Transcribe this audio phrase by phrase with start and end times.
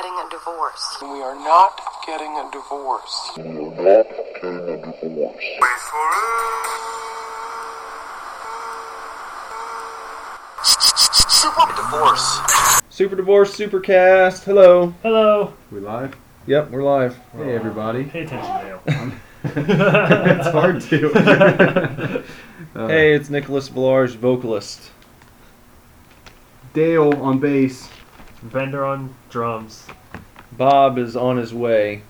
[0.00, 0.96] getting a divorce.
[1.02, 3.32] We are not getting a divorce.
[11.28, 12.40] Super Divorce.
[12.88, 14.44] Super Divorce Supercast.
[14.44, 14.94] Hello.
[15.02, 15.52] Hello.
[15.70, 16.16] We live?
[16.46, 17.16] Yep, we're live.
[17.32, 18.04] Hey everybody.
[18.04, 18.82] Pay attention, Dale.
[19.44, 22.24] it's hard to.
[22.72, 24.92] Uh, Hey, it's Nicholas Villarge, vocalist.
[26.72, 27.88] Dale on bass.
[28.42, 29.86] Bender on drums.
[30.52, 32.02] Bob is on his way.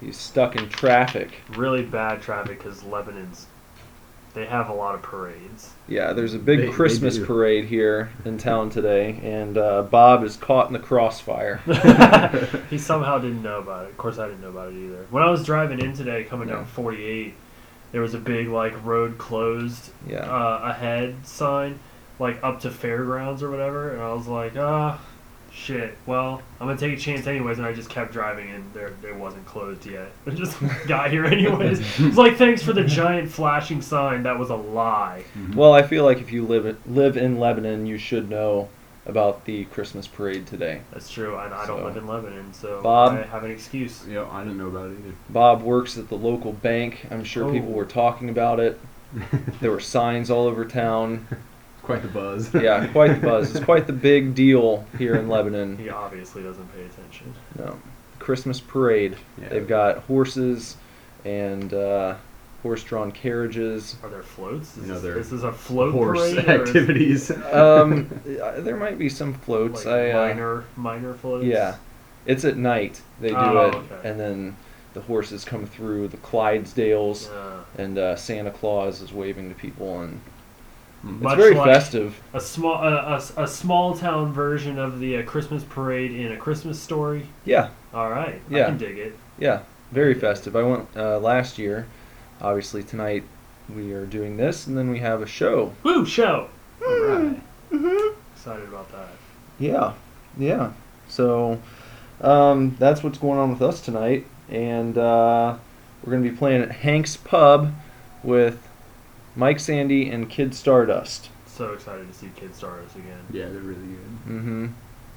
[0.00, 1.30] He's stuck in traffic.
[1.56, 3.46] Really bad traffic because Lebanon's.
[4.34, 5.70] They have a lot of parades.
[5.88, 7.24] Yeah, there's a big They- they Christmas do.
[7.24, 11.56] parade here in town today, and uh, Bob is caught in the crossfire.
[12.70, 13.90] he somehow didn't know about it.
[13.90, 15.06] Of course, I didn't know about it either.
[15.10, 16.56] When I was driving in today, coming Yeah.
[16.56, 17.32] down 48,
[17.92, 20.18] there was a big like road closed Yeah.
[20.18, 21.78] uh, ahead sign,
[22.18, 25.00] like up to fairgrounds or whatever, and I was like, ah,
[25.56, 25.96] shit.
[26.06, 29.14] Well, I'm gonna take a chance anyways, and I just kept driving, and there there
[29.14, 30.12] wasn't closed yet.
[30.26, 31.80] I just got here anyways.
[32.00, 34.22] It's like thanks for the giant flashing sign.
[34.22, 35.24] That was a lie.
[35.36, 35.54] Mm-hmm.
[35.54, 38.68] Well, I feel like if you live live in Lebanon, you should know
[39.06, 40.80] about the Christmas parade today.
[40.92, 43.12] That's true, and I don't So- live in Lebanon, so Bob?
[43.12, 44.04] I have an excuse.
[44.08, 45.14] Yeah, I didn't know about it either.
[45.30, 47.06] Bob works at the local bank.
[47.10, 47.76] I'm sure people Oh.
[47.76, 48.78] were talking about it.
[49.60, 51.26] There were signs all over town.
[51.86, 52.52] Quite the buzz.
[52.54, 53.54] Yeah, quite the buzz.
[53.54, 55.78] It's quite the big deal here in Lebanon.
[55.78, 57.32] He obviously doesn't pay attention.
[57.58, 57.78] No,
[58.18, 59.16] Christmas parade.
[59.40, 59.48] Yeah.
[59.50, 60.76] They've got horses
[61.24, 62.16] and uh,
[62.62, 63.96] horse-drawn carriages.
[64.02, 64.76] Are there floats?
[64.76, 67.30] Is, You know, this, there- this is a float Horse parade, or is- activities.
[67.52, 69.84] Um, uh, there might be some floats.
[69.84, 71.44] like I uh, minor minor floats.
[71.46, 71.76] yeah,
[72.26, 74.08] it's at night they do Oh, it, okay.
[74.10, 74.56] and then
[74.94, 77.82] the horses come through the Clydesdales, Yeah.
[77.84, 80.20] and uh, Santa Claus is waving to people, and
[81.22, 82.20] it's very like festive.
[82.34, 86.36] A small a, a, a small town version of the uh, Christmas parade in a
[86.36, 87.26] Christmas story.
[87.44, 88.64] Yeah, All right, Yeah.
[88.64, 89.16] I can dig it.
[89.38, 89.62] yeah,
[89.92, 90.56] very festive.
[90.56, 91.86] I went uh, last year.
[92.40, 93.24] Obviously, tonight
[93.74, 95.72] we are doing this, and then we have a show.
[95.82, 96.48] Woo show!
[96.86, 97.40] Alright.
[97.72, 99.08] Excited about that.
[99.58, 99.94] Yeah,
[100.38, 100.72] yeah.
[101.08, 101.60] So
[102.20, 105.56] um, that's what's going on with us tonight, and uh,
[106.04, 107.72] we're going to be playing at Hank's Pub
[108.22, 108.65] with
[109.36, 111.28] Mike Sandy and Kid Stardust.
[111.46, 113.20] So excited to see Kid Stardust again.
[113.30, 114.32] Yeah, they're really good.
[114.34, 114.66] Mm-hmm.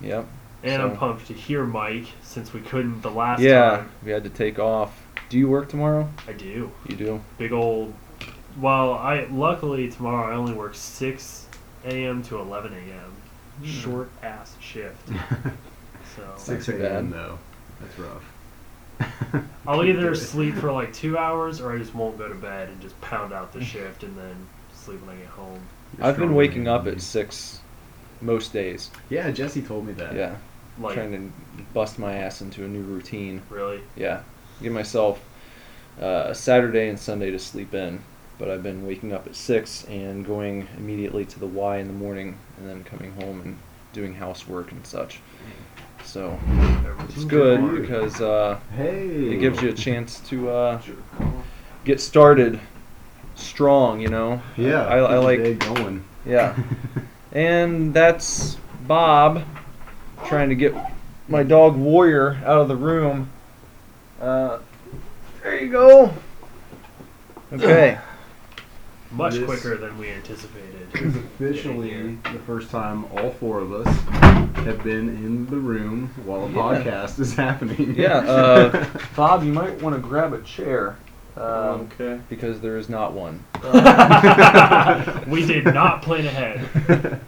[0.01, 0.25] Yep.
[0.63, 3.91] And So- I'm pumped to hear Mike since we couldn't the last yeah, time.
[4.03, 5.05] we had to take off.
[5.29, 6.09] Do you work tomorrow?
[6.27, 6.71] I do.
[6.87, 7.21] You do.
[7.37, 7.93] Big old.
[8.59, 11.47] Well, I luckily tomorrow I only work 6
[11.85, 12.23] a.m.
[12.23, 13.11] to 11 a.m.
[13.59, 13.65] Hmm.
[13.65, 15.09] Short ass shift.
[16.15, 17.11] So Six a.m.
[17.11, 17.37] though.
[17.79, 18.23] That's rough.
[19.67, 22.81] I'll either sleep for like two hours or I just won't go to bed and
[22.81, 24.35] just pound out the shift and then
[24.73, 25.61] sleep when I get home.
[25.97, 26.73] You're I've been strong, waking man.
[26.73, 27.59] up at six
[28.21, 28.89] most days.
[29.09, 30.13] Yeah, Jesse told me that.
[30.15, 30.35] Yeah,
[30.79, 33.41] Like trying to bust my ass into a new routine.
[33.49, 33.81] really?
[33.95, 34.23] Yeah,
[34.61, 35.23] give myself
[36.01, 38.01] uh, Saturday and Sunday to sleep in.
[38.37, 41.93] But I've been waking up at six and going immediately to the Y in the
[41.93, 43.57] morning, and then coming home and
[43.91, 45.19] doing housework and such.
[46.09, 46.39] So
[47.07, 49.05] it's good because uh, Hey.
[49.07, 50.81] it gives you a chance to uh,
[51.85, 52.59] get started
[53.35, 53.99] strong.
[54.01, 54.41] You know.
[54.57, 54.87] Yeah.
[54.87, 55.59] I, I your like.
[55.59, 56.03] going.
[56.25, 56.57] Yeah.
[57.31, 59.43] And that's Bob
[60.25, 60.73] trying to get
[61.27, 63.29] my dog Warrior out of the room.
[64.19, 64.57] Uh,
[65.43, 66.11] there you go.
[67.53, 67.99] Okay.
[69.11, 70.87] Much This- quicker than we anticipated.
[70.93, 73.87] It's officially the first time all four of us
[74.65, 76.55] have been in the room while a Yeah.
[76.55, 77.95] podcast is happening.
[77.97, 80.95] Yeah, uh, Bob, you might want to grab a chair.
[81.37, 82.19] Um, okay.
[82.27, 83.43] because there is not one.
[85.27, 86.59] we did not plan ahead.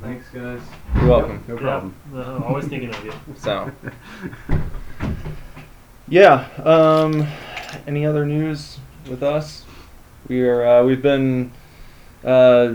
[0.00, 0.60] Thanks, guys.
[0.96, 1.42] You're welcome.
[1.48, 1.94] No problem.
[2.14, 3.12] Yeah, uh, always thinking of you.
[3.36, 3.70] So,
[6.08, 6.46] yeah.
[6.64, 7.26] Um,
[7.86, 8.78] any other news
[9.08, 9.64] with us?
[10.30, 10.64] We are.
[10.64, 11.50] Uh, we've been
[12.24, 12.74] uh,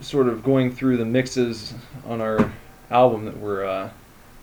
[0.00, 1.74] sort of going through the mixes
[2.06, 2.50] on our
[2.90, 3.90] album that we're uh,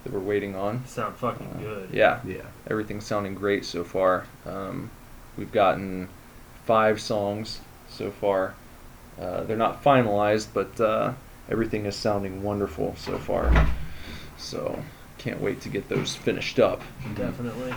[0.04, 0.86] that we're waiting on.
[0.86, 1.90] Sound fucking Uh, good.
[1.92, 2.44] Yeah, Yeah.
[2.70, 4.26] everything's sounding great so far.
[4.46, 4.92] Um,
[5.40, 6.08] we've gotten
[6.66, 8.54] five songs so far.
[9.20, 11.14] Uh, they're not finalized, but uh,
[11.50, 13.52] everything is sounding wonderful so far.
[14.38, 14.84] So
[15.18, 16.84] can't wait to get those finished up.
[17.16, 17.74] Definitely.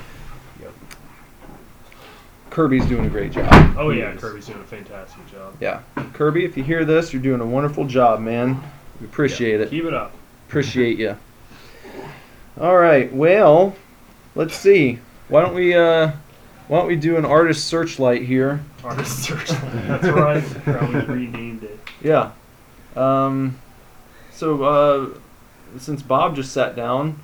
[2.50, 3.49] Kirby's doing a great job.
[3.79, 4.14] Oh yeah.
[4.17, 5.55] Kirby's doing a fantastic job.
[5.61, 5.82] Yeah,
[6.12, 8.61] Kirby, if you hear this, you're doing a wonderful job, man.
[9.00, 9.70] We appreciate it.
[9.70, 10.12] Keep it up.
[10.49, 11.17] Appreciate you.
[12.61, 13.12] All right.
[13.12, 13.76] Well,
[14.35, 14.99] let's see.
[15.29, 16.11] Why don't we uh,
[16.69, 18.61] why don't we do an artist searchlight here?
[18.82, 19.73] Artist searchlight.
[19.87, 20.43] That's right.
[20.64, 21.79] Probably renamed it.
[22.02, 22.32] Yeah.
[22.97, 23.58] Um,
[24.32, 25.08] so uh,
[25.79, 27.20] since Bob just sat down,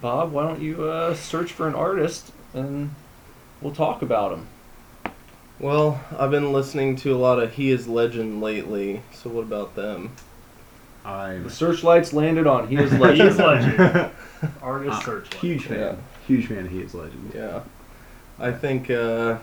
[0.00, 2.94] Bob, why don't you uh, search for an artist and
[3.62, 4.46] we'll talk about him.
[5.58, 9.02] Well, I've been listening to a lot of He Is Legend lately.
[9.12, 10.10] So what about them?
[11.04, 13.28] I'm The searchlights landed on He Is He Legend.
[13.28, 14.10] is legend.
[14.62, 15.34] Artist Uh, search.
[15.36, 15.78] huge fan.
[15.78, 15.94] Yeah.
[16.26, 17.32] Huge fan of He Is Legend.
[17.34, 17.60] Yeah,
[18.38, 19.38] I think uh,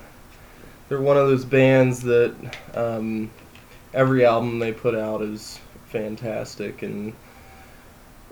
[0.89, 2.33] they're one of those bands that
[2.73, 3.29] um,
[3.93, 6.81] every album they put out is fantastic.
[6.81, 7.13] And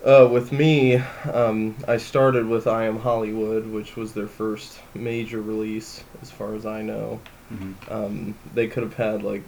[0.06, 0.96] uh, with me,
[1.34, 6.54] um, I started with I Am Hollywood, which was their first major release, as far
[6.56, 7.20] as I know.
[7.54, 7.74] Mhm.
[7.92, 9.44] Um, they could have had like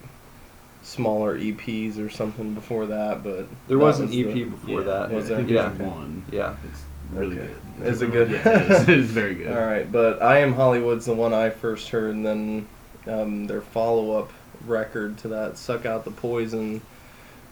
[0.81, 4.86] smaller EPs or something before that, but There that was an the- EP before Yeah,
[4.88, 5.12] that.
[5.12, 5.38] Was I there?
[5.38, 5.69] think Yeah.
[5.78, 6.24] there's one.
[6.31, 6.54] Yeah.
[6.72, 6.81] It's
[7.13, 7.50] really Okay.
[7.80, 7.88] good.
[7.88, 8.31] Is it good?
[8.31, 8.81] Yeah, it is.
[8.90, 9.52] It is very good.
[9.56, 12.68] All right, but I Am Hollywood's the one I first heard, and then
[13.07, 14.31] um, their follow-up
[14.68, 16.81] record to that, "Suck Out the Poison."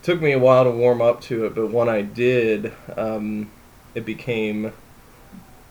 [0.04, 3.52] Took me a while to warm up to it, but when I did, um,
[3.94, 4.72] it became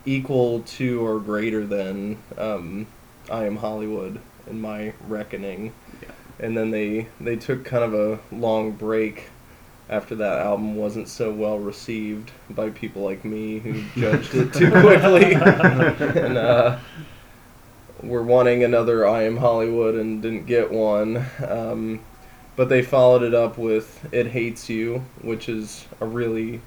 [0.05, 2.87] equal to or greater than um,
[3.31, 5.73] I Am Hollywood in my reckoning.
[6.02, 6.08] Yeah.
[6.38, 9.31] And then they they took kind of a long break
[9.88, 14.70] after that album wasn't so well received by people like me who judged it too
[14.70, 16.79] quickly and uh,
[18.02, 21.25] were wanting another I Am Hollywood and didn't get one.
[21.46, 22.00] Um,
[22.56, 26.61] but they followed it up with It Hates You, which is a really,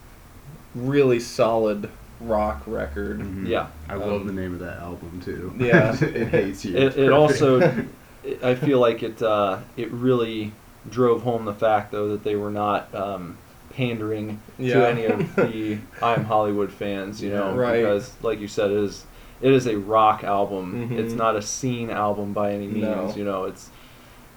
[0.76, 1.90] really solid
[2.22, 3.20] rock record.
[3.20, 3.48] Mhm.
[3.48, 3.68] Yeah.
[3.88, 5.54] I love Um, the name of that album too.
[5.60, 5.96] Yeah.
[6.02, 6.78] it hates you.
[6.78, 7.60] It, it also,
[8.24, 10.52] it, I feel like it uh, it really
[10.90, 13.38] drove home the fact though that they were not um,
[13.74, 14.76] pandering Yeah.
[14.76, 17.78] to any of the I'm Hollywood fans, you know, Right.
[17.78, 19.06] because like you said, it is
[19.42, 20.90] it is a rock album.
[20.90, 21.00] Mhm.
[21.00, 22.84] It's not a scene album by any means.
[22.86, 23.14] No.
[23.16, 23.70] You know, it's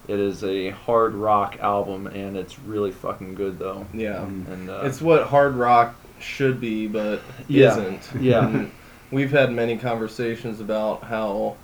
[0.09, 3.87] it is a hard rock album, and it's really fucking good though.
[3.95, 4.17] Yeah.
[4.27, 4.49] Mhm.
[4.53, 7.71] And uh, It's what hard rock should be, but Yeah.
[7.73, 8.11] isn't.
[8.21, 8.47] Yeah.
[8.49, 8.71] And
[9.11, 11.57] we've had many conversations about how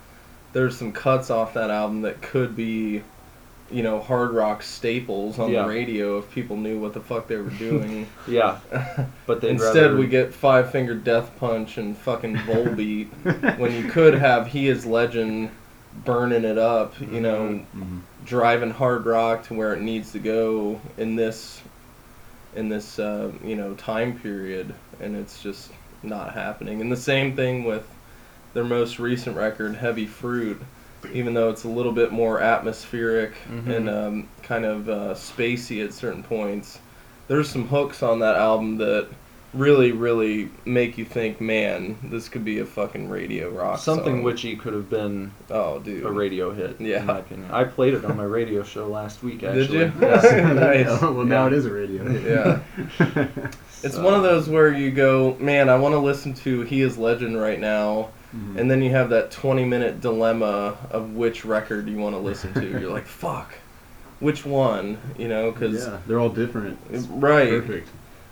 [0.53, 3.01] there's some cuts off that album that could be,
[3.71, 5.63] you know, hard rock staples on Yeah.
[5.63, 8.07] the radio if people knew what the fuck they were doing.
[8.27, 8.57] yeah,
[9.27, 13.89] but they'd Instead, rather- we get Five Finger Death Punch and fucking Volbeat when you
[13.89, 15.49] could have He Is Legend
[16.05, 17.99] burning it up, you know, Mhm.
[18.25, 21.61] driving hard rock to where it needs to go in this
[22.55, 25.69] in this uh, you know time period and it's just
[26.01, 27.87] not happening and the same thing with
[28.55, 30.59] their most recent record heavy fruit
[31.13, 33.75] even though it's a little bit more atmospheric Mhm.
[33.75, 36.79] and um, kind of uh, spacey at certain points
[37.27, 39.07] there's some hooks on that album that
[39.53, 44.23] really really make you think man this could be a fucking radio rock something song.
[44.23, 46.79] witchy could have been oh dude a radio hit.
[46.79, 46.99] Yeah.
[46.99, 47.49] in my opinion.
[47.51, 49.41] I played it on my radio show last week.
[49.43, 49.67] actually.
[49.67, 50.47] Did Actually, you?
[50.47, 50.53] Yeah.
[50.85, 51.01] Nice.
[51.01, 51.47] well, now Yeah.
[51.47, 52.09] it is a radio.
[52.11, 52.59] Yeah.
[53.81, 56.81] It's So- one of those where you go, man, I want to listen to He
[56.81, 58.57] Is Legend right now, Mhm.
[58.59, 62.53] and then you have that 20 minute dilemma of which record you want to listen
[62.53, 62.65] to.
[62.79, 63.55] You're like, fuck,
[64.19, 64.97] which one?
[65.17, 66.77] You know, because, yeah, they're all different.
[66.91, 67.87] It's right, Perfect.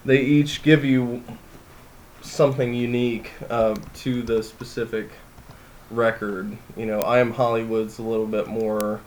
[0.08, 1.22] They each give you
[2.22, 5.10] something unique uh, to the specific
[5.92, 6.58] record.
[6.78, 9.02] You know, I Am Hollywood's a little bit more,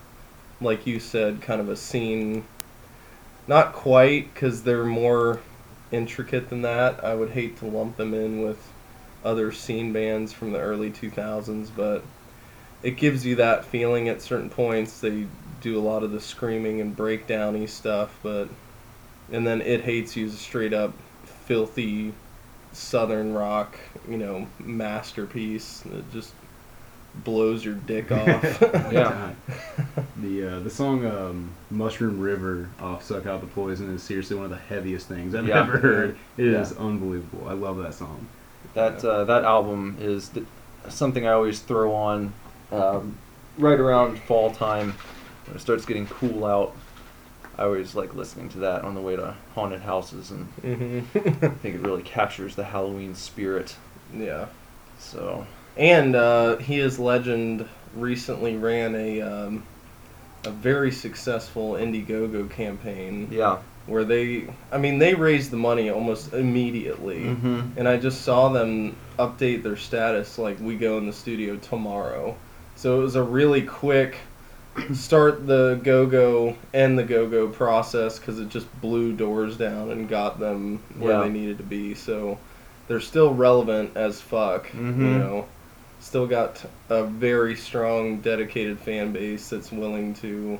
[0.61, 2.45] like you said, kind of a scene.
[3.49, 5.41] Not quite, because they're more
[5.91, 7.03] intricate than that.
[7.03, 8.63] I would hate to lump them in with
[9.25, 12.05] other scene bands from the early 2000s, but
[12.83, 15.01] it gives you that feeling at certain points.
[15.01, 15.27] They
[15.63, 18.51] do a lot of the screaming and breakdowny stuff, but
[19.33, 20.93] and then it hates you straight up
[21.47, 22.13] filthy
[22.73, 26.33] southern rock, you know, masterpiece that just
[27.25, 28.61] blows your dick off.
[28.93, 29.33] Yeah.
[30.17, 34.45] The uh, the song um, "Mushroom River" off "Suck Out the Poison" is seriously one
[34.45, 35.61] of the heaviest things I've Yeah.
[35.63, 36.17] ever heard.
[36.37, 36.85] It is Yeah.
[36.85, 37.49] unbelievable.
[37.49, 38.27] I love that song.
[38.75, 40.47] That uh, that album is th-
[40.89, 42.33] something I always throw on
[42.71, 43.17] um,
[43.59, 44.95] right around fall time
[45.47, 46.75] when it starts getting cool out.
[47.61, 51.01] I always like listening to that on the way to haunted houses, and I hmm
[51.63, 53.77] think it really captures the Halloween spirit.
[54.15, 54.47] yeah.
[54.99, 59.65] So And uh, he is legend recently ran a um,
[60.45, 66.33] a very successful Indiegogo campaign yeah, where they, I mean, they raised the money almost
[66.33, 67.37] immediately.
[67.37, 67.79] mm-hmm.
[67.79, 72.37] and I just saw them update their status like we go in the studio tomorrow.
[72.77, 74.17] So it was a really quick
[74.93, 79.91] start the go go and the go go process because it just blew doors down
[79.91, 81.23] and got them where Yeah.
[81.25, 81.95] they needed to be.
[81.95, 82.39] So
[82.89, 84.69] they're still relevant as fuck.
[84.69, 84.99] Mhm.
[84.99, 85.45] You know,
[86.01, 90.59] still got a very strong, dedicated fan base that's willing to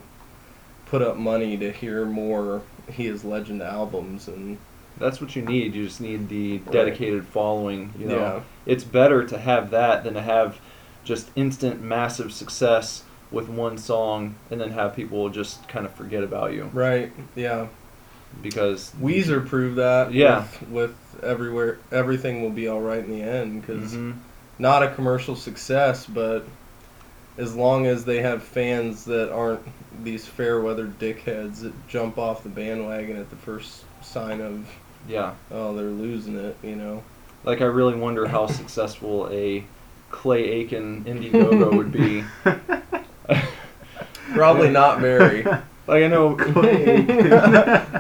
[0.87, 2.63] put up money to hear more
[2.93, 4.59] He Is Legend albums and
[4.99, 5.75] That's what you need.
[5.75, 7.95] You just need the dedicated following.
[7.99, 8.41] You know, Yeah.
[8.67, 10.59] it's better to have that than to have
[11.05, 16.23] just instant massive success with one song and then have people just kind of forget
[16.25, 17.13] about you Right.
[17.37, 17.69] Yeah.
[18.43, 20.13] because Weezer proved that.
[20.13, 20.47] Yeah.
[20.63, 24.15] With, with everywhere, everything will be all right in the end because Mhm.
[24.59, 26.45] not a commercial success, but
[27.39, 29.61] as long as they have fans that aren't
[30.05, 34.67] these fair weather dickheads that jump off the bandwagon at the first sign of
[35.09, 35.33] yeah.
[35.51, 37.03] oh they're losing it, you know.
[37.45, 39.65] Like I really wonder how successful a
[40.11, 42.25] Clay Aiken Indiegogo would be.
[44.35, 45.45] Probably not Mary.
[45.87, 46.55] Like I know Of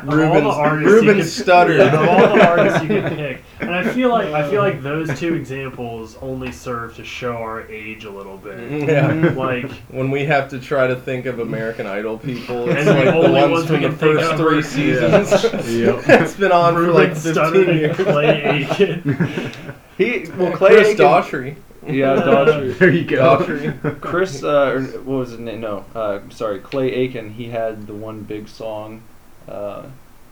[0.07, 1.79] Ruben artists Ruben could- stuttered.
[1.79, 4.81] Yeah, of all the artists you could pick, and I feel like I feel like
[4.81, 8.89] those two examples only serve to show our age a little bit.
[8.89, 9.13] yeah.
[9.35, 12.93] Like When we have to try to think of American Idol people, it's And the
[12.95, 15.33] like the only ones ones from we the can think first of three are- seasons.
[15.73, 16.05] Yep.
[16.07, 17.97] it's been on for like Ruben 15 Studdard and years.
[17.97, 19.53] Clay Aiken.
[19.99, 21.57] he well Clay Chris Aiken, Daughtry.
[21.87, 22.77] Yeah, Daughtry.
[22.79, 23.39] there you go.
[23.39, 24.01] Daughtry.
[24.01, 25.61] Chris, uh, or what was his name?
[25.61, 27.33] No, uh, sorry, Clay Aiken.
[27.33, 29.03] He had the one big song,
[29.49, 29.85] uh,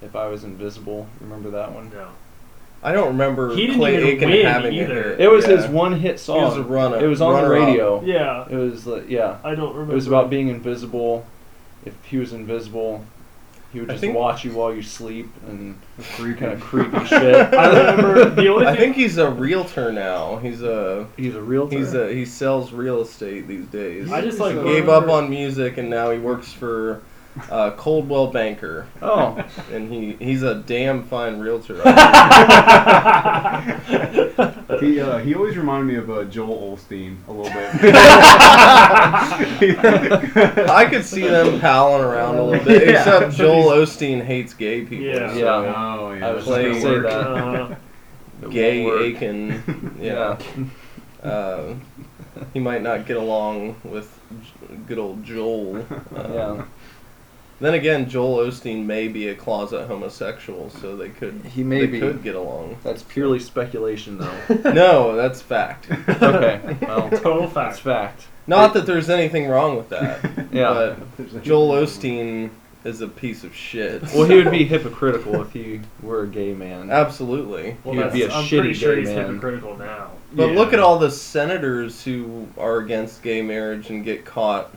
[0.02, 1.90] "If I Was Invisible." Remember that one?
[1.94, 2.08] No.
[2.80, 5.00] I don't remember He didn't Clay even Aiken win having either.
[5.00, 5.20] a hit.
[5.22, 5.56] It was Yeah.
[5.56, 6.38] his one hit song.
[6.38, 7.02] He was a runner.
[7.04, 7.68] It was on the runner-up.
[7.68, 8.02] radio.
[8.04, 8.44] Yeah.
[8.48, 9.38] It was like yeah.
[9.42, 9.92] I don't remember.
[9.92, 11.26] It was about being invisible.
[11.84, 13.04] If he was invisible,
[13.72, 15.78] he would I just think- watch you while you sleep and
[16.16, 17.34] kind of creepy shit.
[17.54, 18.80] I remember the only I thing.
[18.80, 20.36] think he's a realtor now.
[20.38, 21.78] He's a He's a realtor.
[21.78, 24.10] he's a he sells real estate these days.
[24.10, 27.02] I just like he gave up on music and now he works for
[27.50, 29.42] uh, Coldwell Banker, oh,
[29.72, 31.80] and he he's a damn fine realtor.
[34.80, 37.94] He uh, he always reminded me of uh, Joel Osteen a little bit.
[40.70, 42.98] I could see them palling around a little bit, Yeah.
[43.00, 45.06] except Joel Osteen hates gay people.
[45.06, 45.32] Yeah.
[45.32, 45.98] so Yeah.
[45.98, 46.28] oh yeah.
[46.28, 47.78] I was Clay- just gonna say that.
[48.44, 49.04] Uh, Gay.
[49.06, 50.38] Aiken, Yeah.
[51.22, 51.28] yeah.
[51.28, 51.74] Uh,
[52.52, 55.78] he might not get along with J- good old Joel.
[56.14, 56.64] Uh, Yeah.
[57.60, 61.86] Then again, Joel Osteen may be a closet homosexual, so they could He may they
[61.86, 61.98] be.
[62.00, 62.76] could get along.
[62.84, 64.70] That's purely speculation, though.
[64.72, 65.90] No, that's fact.
[65.90, 66.76] okay.
[66.82, 68.20] Well, total that's fact.
[68.20, 68.26] fact.
[68.46, 70.20] Not that there's anything wrong with that,
[70.52, 70.94] Yeah.
[71.16, 72.50] but Joel Osteen
[72.84, 74.02] is a piece of shit.
[74.14, 76.90] Well, he would be hypocritical if he were a gay man.
[76.92, 77.76] absolutely.
[77.82, 79.26] Well, He would that's, be a I'm shitty pretty sure gay he's man.
[79.26, 80.12] hypocritical now.
[80.32, 80.56] But Yeah.
[80.56, 84.70] look at all the senators who are against gay marriage and get caught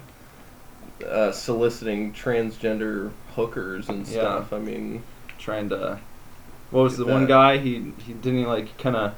[1.03, 4.13] uh, soliciting transgender hookers and Yeah.
[4.19, 4.53] stuff.
[4.53, 5.03] I mean,
[5.37, 5.99] Trying to.
[6.69, 7.57] What was the Look at one guy?
[7.57, 9.13] He he didn't he like kind of.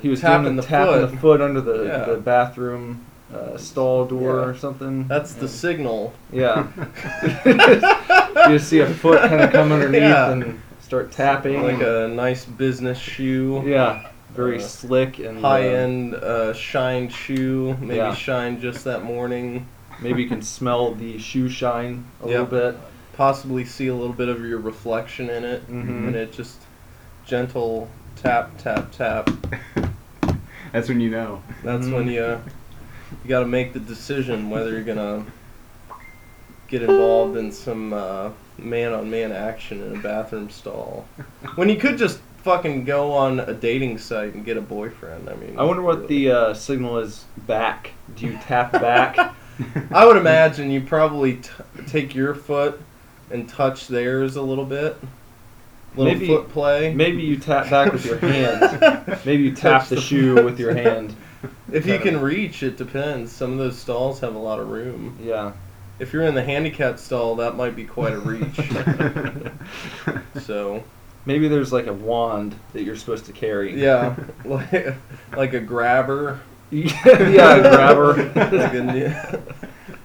[0.00, 1.10] He was Tapping doing the, the tapping foot.
[1.10, 2.04] the foot under the, Yeah.
[2.04, 4.44] the bathroom uh, stall door Yeah.
[4.46, 5.06] or something.
[5.06, 6.12] that's the signal.
[6.32, 6.66] Yeah.
[8.50, 10.30] you see a foot kind of come underneath Yeah.
[10.32, 11.62] and start tapping.
[11.62, 13.62] Like a nice business shoe.
[13.66, 18.14] yeah, very Uh, slick and uh, High end uh, shine shoe, maybe Yeah.
[18.14, 19.66] shine just that morning.
[20.00, 22.52] Maybe you can smell the shoe shine a Yep.
[22.52, 22.80] little bit.
[23.16, 26.08] Possibly see a little bit of your reflection in it, Mhm.
[26.08, 26.56] and it just
[27.26, 29.30] gentle tap, tap, tap.
[30.72, 31.42] That's when you know.
[31.62, 31.92] That's Mhm.
[31.94, 32.38] when you
[33.22, 35.24] you got to make the decision whether you're gonna
[36.66, 41.06] get involved in some uh, man-on-man action in a bathroom stall.
[41.54, 45.28] When you could just fucking go on a dating site and get a boyfriend.
[45.30, 46.26] I mean, I wonder what really.
[46.26, 47.92] the uh, signal is back.
[48.16, 49.16] Do you tap back?
[49.90, 51.50] I would imagine you probably t-
[51.86, 52.80] take your foot
[53.30, 54.96] and touch theirs a little bit.
[55.96, 56.92] Little Maybe- foot play.
[56.94, 59.18] Maybe you tap back with your hand.
[59.24, 61.14] Maybe you tap Touch the the- shoe with your hand.
[61.72, 63.30] If you can reach, it depends.
[63.32, 65.18] Some of those stalls have a lot of room.
[65.22, 65.52] Yeah.
[65.98, 68.56] If you're in the handicap stall, that might be quite a reach.
[70.42, 70.82] so,
[71.26, 73.80] Maybe there's like a wand that you're supposed to carry.
[73.80, 74.94] yeah, like,
[75.34, 76.40] like a grabber.
[76.94, 78.14] yeah, grabber.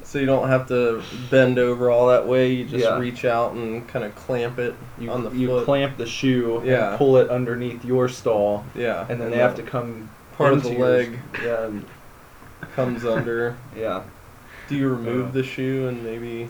[0.03, 2.51] So you don't have to bend over all that way.
[2.51, 2.97] You just Yeah.
[2.97, 5.65] reach out and kind of clamp it You, on the you foot.
[5.65, 6.89] clamp the shoe Yeah.
[6.89, 10.63] and pull it underneath your stall, yeah, and then they have to come part of
[10.63, 11.07] the into yours.
[11.09, 11.85] leg Yeah, and-
[12.75, 13.55] comes under.
[13.77, 14.01] yeah,
[14.67, 15.31] Do you remove Uh.
[15.31, 16.49] the shoe and maybe?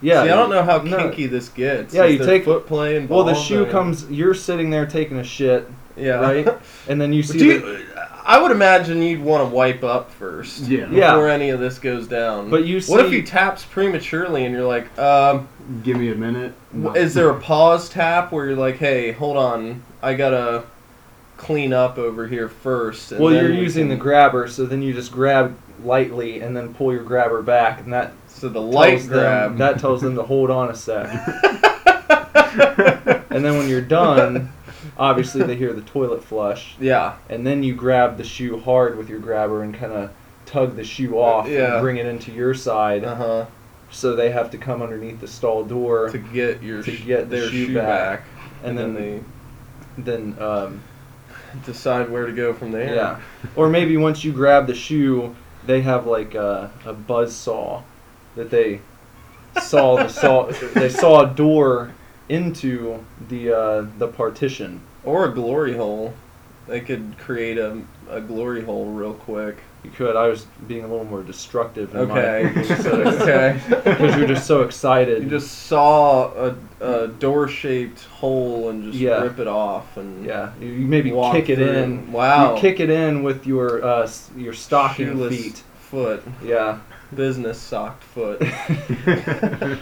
[0.00, 0.22] yeah.
[0.24, 0.96] See, I don't know how no.
[0.96, 1.92] kinky this gets.
[1.94, 4.06] Yeah, Is you there take- foot play and Well, the shoe comes.
[4.10, 6.48] You're sitting there taking a shit, Yeah, right?
[6.88, 7.38] and then you see.
[7.38, 7.84] Do the- you,
[8.28, 10.64] I would imagine you'd want to wipe up first.
[10.64, 10.86] Yeah.
[10.90, 11.12] Yeah.
[11.12, 12.50] Before any of this goes down.
[12.50, 15.48] But you What if see- he taps prematurely and you're like, um,
[15.82, 16.52] Give me a minute.
[16.74, 20.64] w is there a pause tap where you're like, hey, hold on, I gotta
[21.38, 23.12] clean up over here first.
[23.12, 26.54] and well, then you're we using the grabber, so then you just grab lightly and
[26.56, 29.56] then pull your grabber back, and that So the light tells them, grab.
[29.58, 31.08] that tells them to hold on a sec.
[31.08, 31.24] and
[33.30, 34.50] and then when you're done,
[34.98, 37.16] obviously they hear the toilet flush, Yeah.
[37.28, 40.10] and then you grab the shoe hard with your grabber and kind of
[40.46, 41.74] tug the shoe off Yeah.
[41.74, 43.04] and bring it into your side.
[43.04, 43.46] Uh huh.
[43.90, 47.36] So they have to come underneath the stall door, To get your To get the
[47.36, 48.20] their shoe shoe, back.
[48.20, 48.26] back,
[48.64, 49.20] and then they
[49.96, 50.82] then um,
[51.66, 52.94] decide where to go from there.
[52.94, 53.20] yeah.
[53.56, 55.34] Or maybe once you grab the shoe,
[55.66, 57.82] they have like a, a buzz saw
[58.36, 58.80] that they
[59.62, 61.92] saw the saw they saw a door
[62.28, 64.80] into the uh, the partition.
[65.08, 66.12] Or a glory hole.
[66.66, 69.56] They could create a, a glory hole real quick.
[69.84, 70.16] You could.
[70.16, 71.94] I was being a little more destructive.
[71.94, 72.50] In Okay.
[72.54, 73.60] My, okay.
[73.68, 75.22] Because you're just so excited.
[75.22, 79.22] You just saw a, a door-shaped hole and just Yeah.
[79.22, 80.52] rip it off and yeah.
[80.60, 81.70] You, you maybe walk kick it through.
[81.72, 82.12] in.
[82.12, 82.54] Wow.
[82.56, 85.62] You kick it in with your uh, s- your stocking Shoeless feet.
[85.78, 86.80] foot, Yeah.
[87.14, 88.42] business socked foot.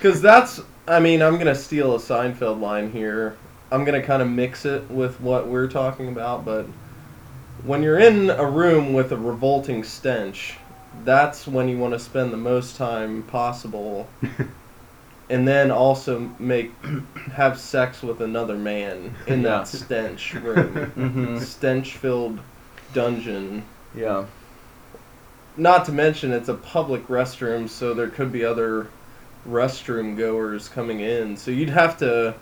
[0.00, 3.36] Because that's, I mean, I'm gonna steal a Seinfeld line here.
[3.70, 6.66] I'm gonna kind of mix it with what we're talking about, but
[7.64, 10.56] when you're in a room with a revolting stench,
[11.04, 14.08] that's when you want to spend the most time possible,
[15.30, 16.72] and then also make
[17.32, 22.40] have sex with another man in that stench room, hmm stench-filled
[22.94, 23.64] dungeon.
[23.94, 24.24] Yeah.
[25.56, 28.86] Not to mention it's a public restroom, so there could be other
[29.46, 31.36] restroom goers coming in.
[31.36, 32.34] So you'd have to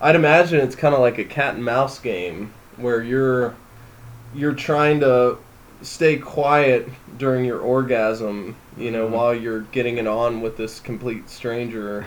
[0.00, 3.54] I'd imagine it's kind of like a cat and mouse game where you're
[4.34, 5.38] you're trying to
[5.82, 9.10] stay quiet during your orgasm, you know, Mhm.
[9.10, 12.06] while you're getting it on with this complete stranger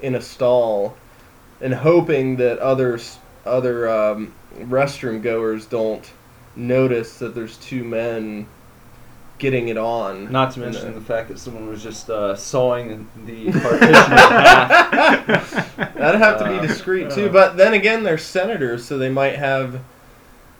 [0.00, 0.96] in a stall
[1.60, 6.12] and hoping that others other um, restroom goers don't
[6.56, 8.46] notice that there's two men
[9.38, 10.30] getting it on.
[10.30, 15.63] Not to mention the fact that someone was just uh, sawing the partition in half.
[16.04, 17.26] That'd have to Uh, be discreet too.
[17.28, 17.32] uh.
[17.32, 19.80] But then again, they're senators, so they might have,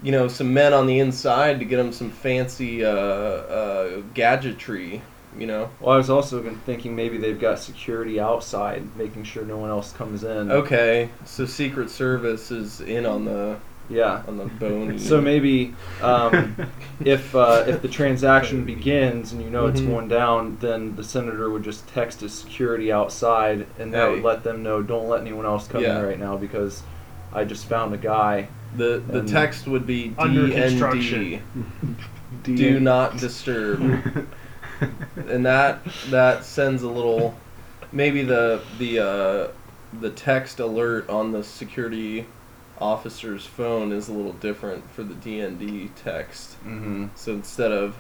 [0.02, 5.02] you know, some men on the inside to get them some fancy uh, uh, gadgetry.
[5.36, 5.70] You know.
[5.80, 9.68] Well, I was also gonna- thinking maybe they've got security outside, making sure no one
[9.68, 10.52] else comes in.
[10.52, 13.56] Okay, so Secret Service is in on the
[13.88, 14.22] Yeah.
[14.26, 14.98] on the bony.
[15.10, 16.56] So maybe um,
[17.04, 19.88] if uh, if the transaction begins and you know it's Mhm.
[19.88, 24.14] going down, then the senator would just text his security outside, and that Hey.
[24.14, 25.98] would let them know don't let anyone else come Yeah.
[25.98, 26.82] in right now because
[27.32, 28.48] I just found a guy.
[28.76, 30.68] the the text would be Under DND.
[30.68, 31.40] construction.
[32.42, 33.80] Do not disturb.
[35.28, 35.78] and that
[36.10, 37.36] that sends a little
[37.92, 39.48] maybe the the uh,
[40.00, 42.26] the text alert on the security
[42.80, 46.52] officer's phone is a little different for the DND text.
[46.64, 47.06] Mm-hmm.
[47.14, 47.96] So instead of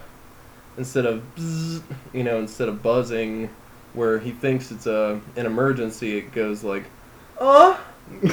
[0.76, 1.82] instead of bzz,
[2.12, 3.48] you know instead of buzzing
[3.92, 6.84] where he thinks it's a an emergency, it goes like,
[7.40, 7.78] uh,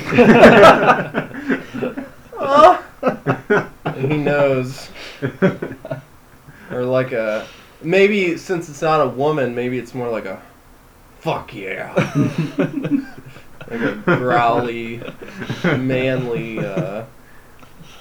[2.39, 2.77] uh,
[3.86, 4.89] and he knows
[6.71, 7.47] or like a
[7.82, 10.41] maybe since it's not a woman, maybe it's more like a
[11.19, 11.93] fuck yeah,
[13.71, 15.01] like a growly,
[15.63, 17.05] manly uh,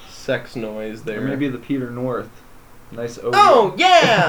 [0.09, 1.23] sex noise there.
[1.23, 2.31] Or maybe the Peter North.
[2.93, 3.31] Nice odor.
[3.35, 4.27] oh yeah,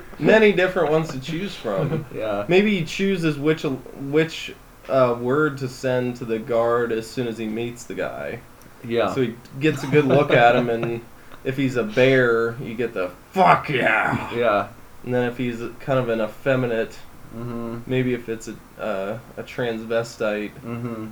[0.20, 2.06] many different ones to choose from.
[2.14, 2.44] Yeah.
[2.46, 4.54] Maybe he chooses which which
[4.88, 8.38] uh, word to send to the guard as soon as he meets the guy.
[8.84, 9.12] Yeah.
[9.12, 11.00] So he gets a good look at him, and
[11.42, 14.32] if he's a bear, you get the fuck yeah.
[14.34, 14.68] yeah.
[15.04, 16.98] And then if he's kind of an effeminate,
[17.34, 17.78] Mm-hmm.
[17.90, 21.06] maybe if it's a uh, a transvestite, Mm-hmm.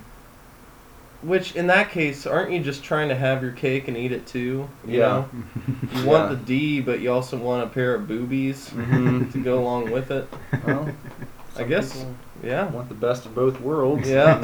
[1.27, 4.25] which in that case, aren't you just trying to have your cake and eat it
[4.27, 4.67] too?
[4.87, 5.07] You Yeah.
[5.07, 5.29] know?
[5.95, 9.29] You want the D, but you also want a pair of boobies Mm-hmm.
[9.33, 10.27] to go along with it.
[10.65, 10.89] Well,
[11.57, 11.93] I guess.
[11.93, 12.65] people Yeah.
[12.71, 14.09] want the best of both worlds.
[14.09, 14.39] Yeah.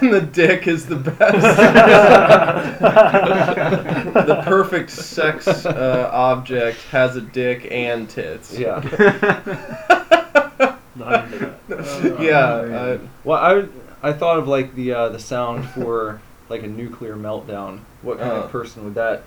[0.00, 1.42] and the dick is the best.
[4.14, 8.56] the perfect sex uh, object has a dick and tits.
[8.58, 8.80] Yeah.
[11.10, 12.20] Not into that.
[12.20, 12.38] yeah.
[12.38, 13.38] Uh, Well,
[14.02, 17.80] I I thought of like the uh, the sound for like a nuclear meltdown.
[18.02, 18.34] What kind Uh.
[18.44, 19.22] of person would that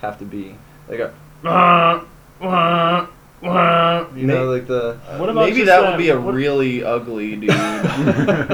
[0.00, 0.54] have to be?
[0.88, 2.04] Like a wah,
[2.40, 3.06] wah,
[3.42, 6.84] wah, you know, like the What about maybe that that- would be a what- really
[6.84, 7.50] ugly dude.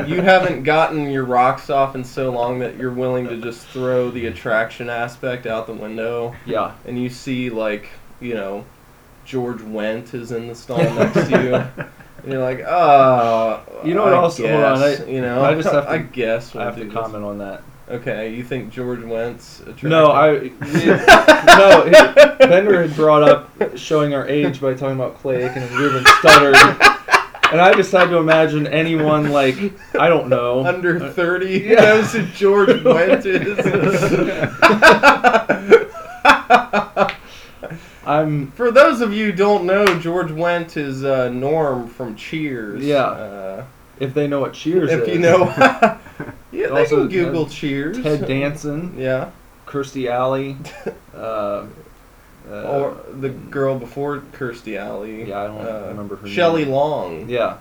[0.08, 4.10] you haven't gotten your rocks off in so long that you're willing to just throw
[4.10, 6.34] the attraction aspect out the window.
[6.46, 6.72] yeah.
[6.86, 7.88] and you see like
[8.20, 8.64] you know
[9.24, 11.42] George Wendt is in the stall next to
[11.76, 11.84] you,
[12.22, 15.42] and you're like, oh, You know what I else- hold on, guess," I- you know,
[15.44, 16.94] I just have to- I guess I we'll have do to this.
[16.98, 17.62] comment on that.
[17.88, 19.61] Okay, you think George Wendt's?
[19.61, 19.90] attractive?
[19.90, 20.33] No, I
[21.59, 21.85] no.
[21.87, 26.04] He, Bender had brought up showing our age by talking about Clay Aiken and Ruben
[26.04, 26.54] Studdard,
[27.50, 29.56] and I just had to imagine anyone like
[29.98, 31.74] I don't know Under uh, 30 Yeah.
[31.80, 33.59] knows who George Wendt is.
[38.06, 42.82] I'm For those of you who don't know, George Wendt is uh, Norm from Cheers.
[42.82, 43.04] Yeah.
[43.04, 43.64] Uh,
[43.98, 45.08] if they know what Cheers if is.
[45.08, 45.98] you know, yeah,
[46.50, 48.02] they Also can Google Cheers.
[48.02, 49.30] Ted Danson, Yeah.
[49.66, 50.56] Kirstie Alley,
[51.14, 51.64] uh, uh,
[52.50, 55.28] or the girl before Kirstie Alley.
[55.28, 56.72] Yeah, I don't uh, remember her Shelley name.
[56.74, 57.28] Long.
[57.28, 57.58] yeah,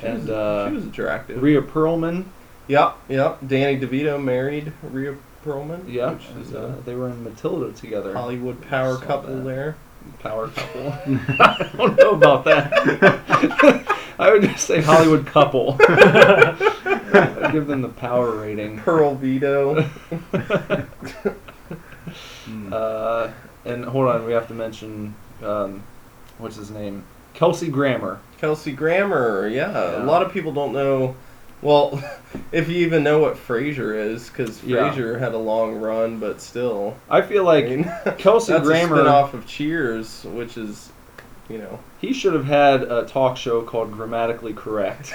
[0.00, 1.40] She and was, uh, she was attractive.
[1.42, 2.24] Rhea Perlman.
[2.66, 3.38] Yep, yep.
[3.46, 5.14] Danny DeVito married Rhea
[5.44, 5.84] Perlman.
[5.86, 8.14] Yeah, which is and, uh, they were in Matilda together.
[8.14, 9.44] Hollywood power Saw couple that.
[9.44, 9.76] there.
[10.20, 10.92] Power couple.
[11.40, 13.98] I don't know about that.
[14.18, 15.76] I would just say Hollywood couple.
[15.80, 18.78] I'd give them the power rating.
[18.78, 19.88] Pearl Vito.
[22.46, 22.72] Mm.
[22.72, 23.30] Uh,
[23.64, 25.82] and hold on, we have to mention um,
[26.38, 28.20] what's his name, Kelsey Grammer.
[28.38, 29.48] Kelsey Grammer.
[29.48, 29.72] Yeah.
[29.72, 30.02] Yeah.
[30.02, 31.16] a lot of people don't know.
[31.64, 32.00] Well,
[32.52, 34.90] if you even know what Frasier is, because Yeah.
[34.92, 36.96] Frasier had a long run, but still.
[37.10, 37.84] I feel like I mean,
[38.18, 40.90] Kelsey that's Grammer- a spin-off of Cheers, which is,
[41.48, 41.78] you know.
[42.00, 45.08] he should have had a talk show called Grammatically Correct.
[45.08, 45.14] He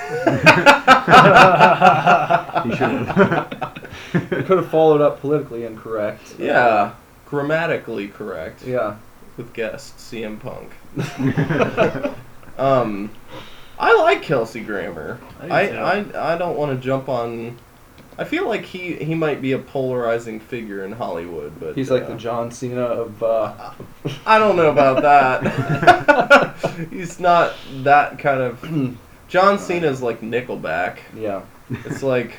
[2.75, 3.77] should have.
[4.13, 6.35] It could have followed up politically incorrect.
[6.39, 6.93] Yeah,
[7.25, 8.63] grammatically correct.
[8.65, 8.95] Yeah.
[9.37, 10.71] With guest CM Punk.
[12.57, 13.09] Um,
[13.79, 15.19] I like Kelsey Grammer.
[15.39, 16.15] I do I, too.
[16.17, 17.57] I, I don't want to jump on.
[18.17, 22.03] I feel like he, he might be a polarizing figure in Hollywood, but He's like
[22.03, 23.23] uh, the John Cena of.
[23.23, 23.71] Uh,
[24.25, 26.87] I don't know about that.
[26.91, 28.97] He's not that kind of.
[29.29, 30.99] John Cena's like Nickelback.
[31.15, 31.43] yeah.
[31.85, 32.33] It's like,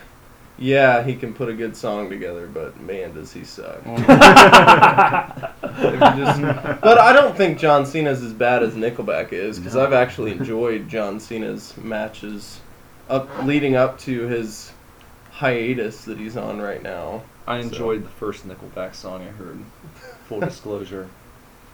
[0.60, 3.82] yeah, he can put a good song together, but man, does he suck.
[3.94, 4.06] Just-
[6.82, 9.84] but I don't think John Cena's as bad as Nickelback is because No.
[9.84, 12.60] I've actually enjoyed John Cena's matches
[13.08, 14.72] up leading up to his
[15.32, 17.22] hiatus that he's on right now.
[17.46, 19.58] I So- enjoyed the first Nickelback song I heard.
[20.28, 21.08] Full disclosure.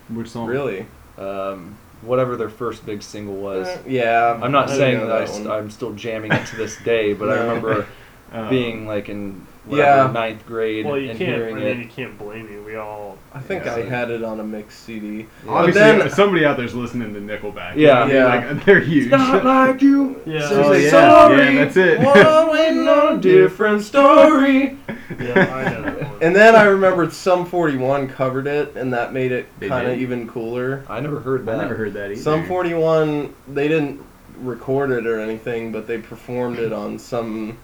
[0.09, 0.47] Which song?
[0.47, 0.87] Really?
[1.19, 3.67] Um, whatever their first big single was.
[3.67, 4.39] Eh, yeah.
[4.41, 5.59] I'm not I saying know that, I that st- one.
[5.59, 7.87] I'm still jamming it to this day, but I remember
[8.33, 10.11] Uh, being like in whatever, Yeah.
[10.13, 11.31] ninth grade well, you and can't.
[11.31, 11.77] I hearing mean, it.
[11.79, 12.59] you can't blame me.
[12.59, 13.19] We all.
[13.33, 13.77] I think Yeah.
[13.77, 15.27] I had it on a mixed CD.
[15.49, 17.77] Obviously, then- somebody out there's listening to Nickelback.
[17.77, 18.07] Yeah.
[18.07, 18.43] You know I mean?
[18.47, 18.51] Yeah.
[18.55, 19.11] like they're huge.
[19.11, 20.21] Not like you.
[20.27, 20.49] Yeah.
[20.49, 20.91] So Oh, say yeah.
[20.91, 21.37] sorry.
[21.55, 21.99] Yeah, that's it.
[22.01, 24.77] One on a different story.
[25.21, 26.19] Yeah, I know.
[26.21, 30.27] And then I remembered Sum 41 covered it, and that made it kind of even
[30.29, 30.83] cooler.
[30.89, 31.57] I never heard that.
[31.61, 32.21] I never heard that either.
[32.21, 34.01] Sum 41, they didn't
[34.41, 37.57] record it or anything, but they performed it on some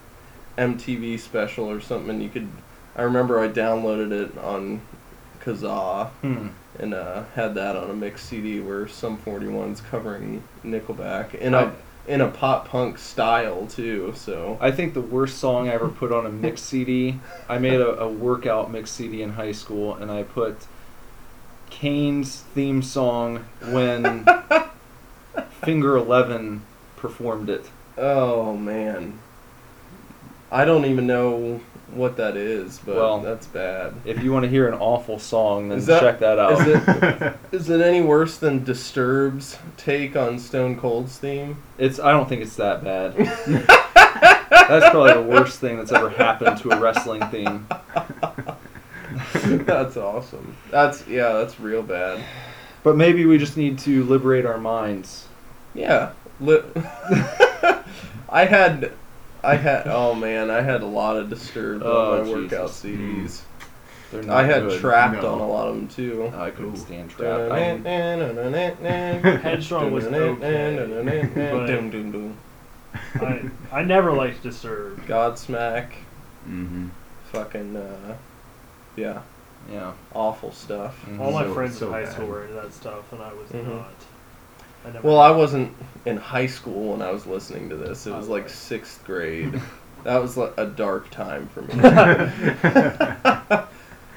[0.57, 2.21] MTV special or something.
[2.21, 2.47] You could,
[2.95, 4.81] I remember I downloaded it on
[5.43, 6.47] Kazaa Hmm.
[6.79, 11.63] and uh, had that on a mixed CD where Sum 41's covering Nickelback in I-
[11.63, 11.71] a
[12.05, 14.11] in a pop punk style too.
[14.15, 17.17] So I think the worst song I ever put on a mix CD.
[17.47, 20.57] I made a, a workout mix CD in high school, and I put
[21.69, 24.25] Kane's theme song when
[25.63, 26.63] Finger Eleven
[26.97, 27.69] performed it.
[27.97, 29.19] Oh man.
[30.53, 31.59] I don't even know
[31.93, 33.93] what that is, but Well, that's bad.
[34.05, 36.53] If you want to hear an awful song, then that- check that out.
[36.53, 41.57] Is it is it any worse than Disturbed's take on Stone Cold's theme?
[41.79, 41.99] It's.
[41.99, 43.15] I don't think it's that bad.
[44.49, 47.67] that's probably the worst thing that's ever happened to a wrestling theme.
[49.65, 50.55] that's awesome.
[50.69, 52.23] That's yeah, that's real bad.
[52.83, 55.27] But maybe we just need to liberate our minds.
[55.73, 56.11] Yeah.
[56.39, 56.61] Li-
[58.29, 58.91] I had
[59.43, 62.83] I had oh man, I had a lot of Disturbed Oh, on my workout Jesus.
[62.83, 63.41] CDs.
[64.11, 64.79] They're not I had good.
[64.79, 65.33] Trapped No.
[65.33, 66.31] on a lot of them too.
[66.35, 66.79] I couldn't Ooh.
[66.79, 67.51] stand Trapped.
[69.43, 70.71] Headstrong was okay,
[73.19, 75.07] I I never liked Disturbed.
[75.07, 75.93] Godsmack,
[76.45, 76.87] hmm
[77.31, 78.15] fucking uh,
[78.95, 79.21] yeah,
[79.71, 79.93] yeah.
[80.13, 81.03] awful stuff.
[81.09, 81.19] Mhm.
[81.19, 82.13] All my So- friends so in high bad.
[82.13, 83.67] school were into that stuff, and I was Mhm.
[83.75, 83.87] not.
[84.85, 85.07] I never.
[85.07, 85.73] Well, I wasn't
[86.05, 88.05] in high school when I was listening to this.
[88.07, 89.61] It was like sixth grade.
[90.03, 91.71] That was like a dark time for me.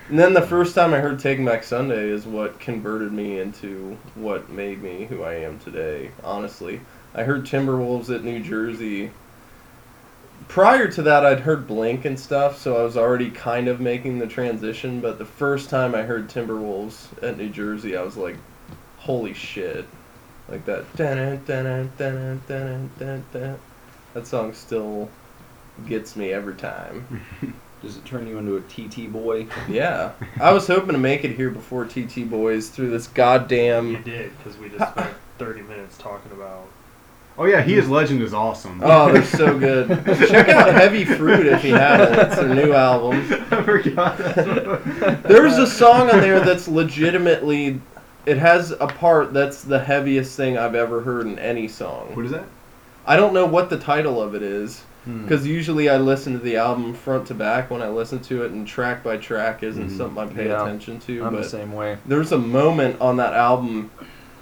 [0.09, 3.97] and then the first time I heard Taking Back Sunday is what converted me into
[4.17, 6.11] what made me who I am today.
[6.25, 6.81] Honestly,
[7.15, 9.13] I heard Timberwolves at New Jersey.
[10.49, 14.19] Prior to that, I'd heard Blink and stuff, so I was already kind of making
[14.19, 15.01] the transition.
[15.01, 18.39] But the first time I heard Timberwolves at New Jersey, I was like,
[18.99, 19.87] "Holy shit!"
[20.49, 20.97] Like that.
[20.97, 21.51] dun
[21.97, 23.59] dun dun.
[24.15, 25.11] That song still
[25.89, 27.23] gets me every time.
[27.83, 29.47] Does it turn you into a TT boy?
[29.69, 33.89] Yeah, I was hoping to make it here before TT Boys through this goddamn.
[33.91, 36.67] you did because we just spent 30 minutes talking about
[37.39, 38.81] Oh yeah, he is legend is awesome.
[38.83, 39.89] Oh, they're so good.
[40.29, 42.19] Check out Heavy Fruit if you haven't.
[42.19, 43.19] It's their new album.
[43.51, 44.17] I forgot.
[45.25, 47.81] There's a song on there that's legitimately.
[48.27, 52.11] It has a part that's the heaviest thing I've ever heard in any song.
[52.15, 52.45] What is that?
[53.07, 55.23] I don't know what the title of it is Hmm.
[55.23, 58.51] because usually I listen to the album front to back when I listen to it,
[58.51, 59.97] and track by track isn't Mhm.
[59.97, 60.63] something I pay Yeah.
[60.65, 61.25] attention to.
[61.25, 61.99] I'm the same way.
[62.05, 63.91] there's a moment on that album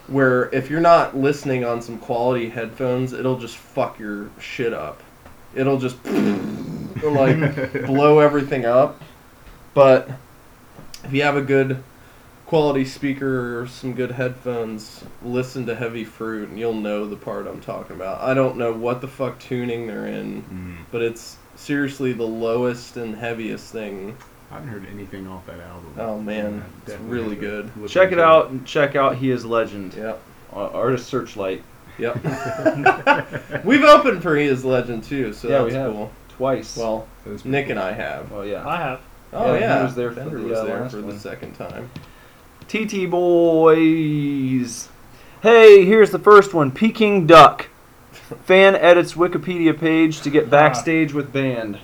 [0.07, 5.01] where if you're not listening on some quality headphones, it'll just fuck your shit up.
[5.55, 5.97] It'll just
[7.03, 9.01] like blow everything up.
[9.75, 10.09] But
[11.05, 11.77] if you have a good
[12.47, 17.47] quality speaker or some good headphones, listen to Heavy Fruit and you'll know the part
[17.47, 18.21] I'm talking about.
[18.21, 20.77] I don't know what the fuck tuning they're in, Mm.
[20.93, 24.17] but it's seriously the lowest and heaviest thing.
[24.51, 25.95] I haven't heard anything off that album.
[25.99, 27.71] Oh man, I it's really good.
[27.89, 29.95] Check it out and check out He is Legend.
[29.95, 30.21] Yep.
[30.53, 31.63] Uh, Artist Searchlight
[31.99, 32.17] Yep.
[33.65, 35.93] We've opened for He is Legend too, so Yeah, that's we have.
[35.93, 36.11] cool.
[36.37, 36.77] twice.
[36.77, 37.07] Well,
[37.45, 37.71] Nick cool.
[37.73, 38.31] and I have.
[38.31, 38.67] well, yeah.
[38.69, 39.01] I have.
[39.33, 41.91] Oh Yeah, he was there for the, was uh, there last for the second time.
[42.68, 44.88] TT Boys.
[45.42, 46.70] Hey, here's the first one.
[46.70, 47.68] Peking Duk.
[48.44, 51.79] Fan edits Wikipedia page to get backstage with band.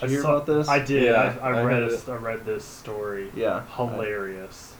[0.00, 0.68] Did you I hear saw- about this?
[0.68, 1.02] I did.
[1.04, 1.82] Yeah, I, I, I read.
[1.82, 3.30] heard this- I read this story.
[3.34, 3.62] Yeah.
[3.76, 4.74] Hilarious.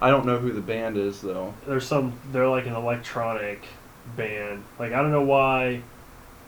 [0.00, 1.54] I don't know who the band is though.
[1.66, 2.14] There's some.
[2.32, 3.62] They're like an electronic
[4.16, 4.64] band.
[4.78, 5.82] Like I don't know why.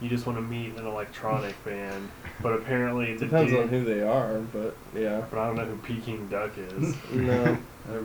[0.00, 2.10] You just want to meet an electronic band,
[2.42, 5.22] but apparently the Depends dude, on who they are, but yeah.
[5.30, 6.94] But I don't know who Peking Duk is.
[7.12, 7.58] No.
[7.88, 8.02] They're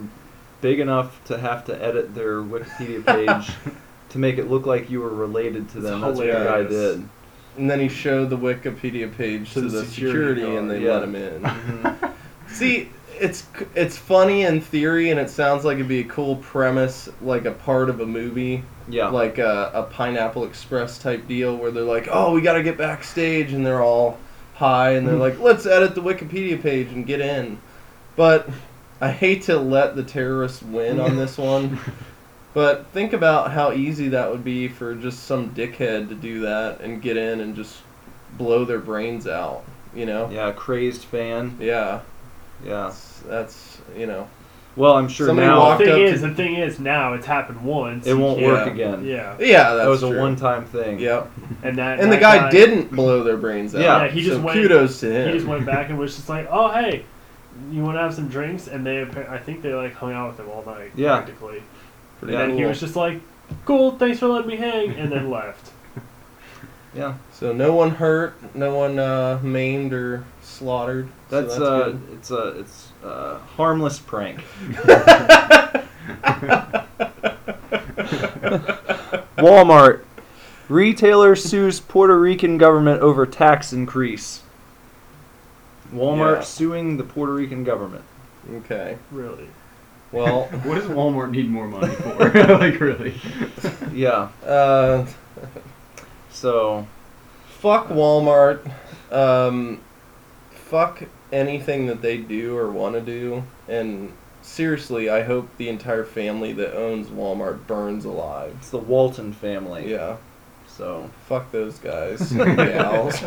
[0.60, 3.50] big enough to have to edit their Wikipedia page
[4.10, 6.00] to make it look like you were related to them.
[6.02, 7.08] That's what the guy did.
[7.56, 10.82] And then he showed the Wikipedia page to, To the, the security, security and they
[10.82, 11.42] guard, let him in.
[11.42, 12.12] Mhm.
[12.48, 12.90] See,
[13.20, 17.44] it's it's funny in theory, and it sounds like it'd be a cool premise, like
[17.44, 19.08] a part of a movie, yeah.
[19.08, 22.78] like a, a Pineapple Express type deal, where they're like, "Oh, we got to get
[22.78, 24.18] backstage," and they're all
[24.54, 25.20] high, and they're hmm.
[25.20, 27.60] like, "Let's edit the Wikipedia page and get in."
[28.16, 28.48] But
[29.00, 31.78] I hate to let the terrorists win on this one.
[32.52, 36.80] But think about how easy that would be for just some dickhead to do that
[36.80, 37.78] and get in and just
[38.36, 39.64] blow their brains out.
[39.94, 40.30] You know?
[40.30, 41.56] yeah, crazed fan.
[41.60, 42.00] Yeah.
[42.64, 42.84] Yeah.
[42.84, 44.28] That's, that's you know.
[44.76, 47.26] Well, I'm sure Somebody now the thing up is, to- the thing is, now it's
[47.26, 48.06] happened once.
[48.06, 48.72] it won't can't- work Yeah.
[48.72, 49.04] again.
[49.04, 51.00] Yeah, Yeah, that's That was a one-time thing.
[51.00, 51.28] Yep.
[51.64, 53.80] and that And the that guy, didn't blow their brains out.
[53.82, 54.04] Yeah.
[54.04, 55.28] Yeah, he just so went- kudos to him.
[55.28, 57.04] He just went back and was just like, "Oh, hey,
[57.72, 60.40] you want to have some drinks?" And they, I think they like hung out with
[60.40, 61.16] him all night, Yeah.
[61.16, 61.62] practically.
[62.20, 63.20] Pretty and then he was just like,
[63.64, 65.72] "Cool, thanks for letting me hang," and then left.
[66.94, 67.14] Yeah.
[67.32, 70.24] So no one hurt, no one uh, maimed or
[70.64, 71.08] slaughtered.
[71.30, 72.08] so That's, that's uh, good.
[72.12, 74.40] it's a it's a harmless prank.
[79.38, 80.04] Walmart.
[80.68, 84.42] Retailer sues Puerto Rican government over tax increase.
[85.92, 86.40] Walmart Yeah.
[86.42, 88.04] suing the Puerto Rican government.
[88.54, 88.96] Okay.
[89.10, 89.48] Really?
[90.12, 92.30] Well, What does Walmart need more money for?
[92.58, 93.14] like really?
[93.92, 94.28] Yeah.
[94.46, 95.06] uh,
[96.30, 96.86] So
[97.60, 98.70] fuck Walmart.
[99.10, 99.80] Um,
[100.70, 101.02] fuck
[101.32, 103.42] anything that they do or want to do.
[103.68, 108.54] And seriously, I hope the entire family that owns Walmart burns alive.
[108.58, 109.90] it's the Walton family.
[109.90, 110.16] Yeah.
[110.68, 113.22] So Fuck those guys, gals.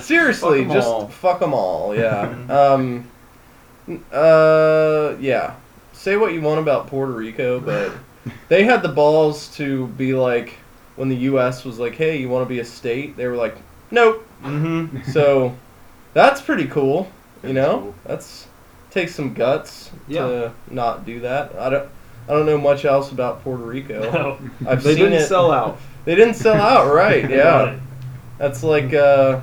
[0.00, 1.08] Seriously, Fuck just all.
[1.08, 1.94] fuck them all.
[1.94, 2.30] Yeah.
[2.48, 3.10] um.
[4.12, 5.16] Uh.
[5.20, 5.54] Yeah.
[5.92, 7.92] Say what you want about Puerto Rico, but
[8.48, 10.54] they had the balls to be like,
[10.94, 11.64] when the U.S.
[11.64, 13.56] was like, "Hey, you want to be a state?" They were like,
[13.90, 15.10] "Nope." mm-hmm.
[15.10, 15.54] So
[16.16, 17.08] that's pretty cool.
[17.44, 18.46] You know, that's
[18.90, 20.26] takes some guts Yeah.
[20.26, 21.54] to not do that.
[21.58, 21.88] I don't.
[22.28, 24.00] I don't know much else about Puerto Rico.
[24.10, 24.38] No.
[24.68, 25.26] I've they seen didn't it.
[25.26, 25.78] sell out.
[26.06, 27.28] They didn't sell out, right?
[27.28, 27.78] Yeah.
[28.38, 29.40] That's like uh,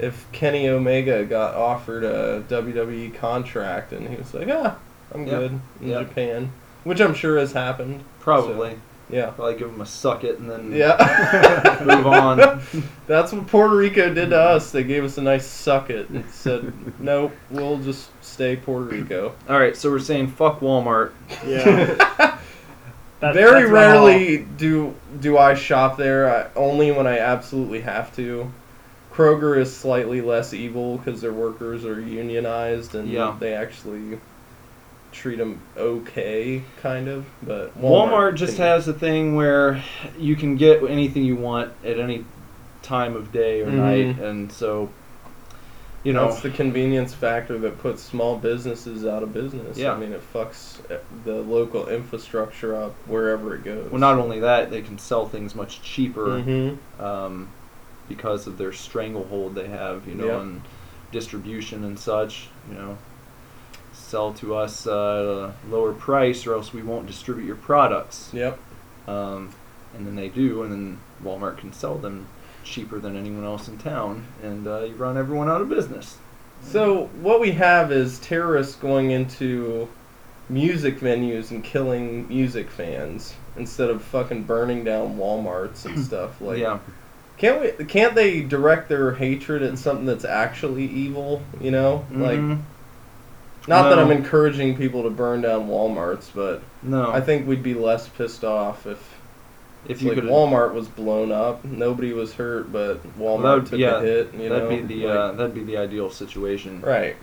[0.00, 4.76] if Kenny Omega got offered a WWE contract and he was like, ah,
[5.14, 5.38] I'm Yep.
[5.40, 6.08] good in Yep.
[6.08, 8.02] Japan, which I'm sure has happened.
[8.20, 8.76] Probably.
[9.10, 9.30] Yeah.
[9.30, 11.78] Probably give them a suck it and then Yeah.
[11.84, 12.62] move on.
[13.06, 14.70] That's what Puerto Rico did to us.
[14.72, 19.34] They gave us a nice suck it and said, nope, we'll just stay Puerto Rico.
[19.48, 21.12] All right, so we're saying fuck Walmart.
[21.46, 21.94] Yeah.
[23.20, 26.34] That's- Very that's rarely do do I shop there.
[26.34, 28.52] I, only when I absolutely have to.
[29.12, 33.34] Kroger is slightly less evil because their workers are unionized and Yeah.
[33.38, 34.18] they actually
[35.14, 37.24] treat them okay, kind of.
[37.42, 39.82] But Walmart, Walmart, just can- has a thing where
[40.18, 42.24] you can get anything you want at any
[42.82, 43.74] time of day or Mhm.
[43.74, 44.90] night, and so
[46.02, 49.78] you know, That's the convenience factor that puts small businesses out of business.
[49.78, 49.94] Yeah.
[49.94, 53.90] I mean, it fucks uh, the local infrastructure up wherever it goes.
[53.90, 57.48] well, not only that, they can sell things much cheaper hmm um,
[58.06, 60.40] because of their stranglehold they have, you know, Yep.
[60.42, 60.60] and
[61.10, 62.48] distribution and such.
[62.70, 62.98] You know,
[64.14, 68.30] sell to us uh, at a lower price, or else we won't distribute your products.
[68.32, 68.60] Yep.
[69.08, 69.52] Um,
[69.96, 72.28] and then they do, and then Walmart can sell them
[72.62, 76.18] cheaper than anyone else in town, and uh, you run everyone out of business.
[76.62, 79.88] So what we have is terrorists going into
[80.48, 86.40] music venues and killing music fans instead of fucking burning down WalMarts and stuff.
[86.40, 86.78] Like, yeah,
[87.36, 87.84] can't we?
[87.86, 91.42] Can't they direct their hatred at something that's actually evil?
[91.60, 92.38] You know, like
[93.66, 97.74] Not that I'm encouraging people to burn down WalMarts, but no, I think we'd be
[97.74, 99.14] less pissed off if
[99.86, 103.78] if you like could, Walmart was blown up, nobody was hurt, but Walmart would- took
[103.78, 104.34] yeah, a hit.
[104.34, 106.80] You that'd know, be the like- uh, that'd be the ideal situation.
[106.80, 107.16] right.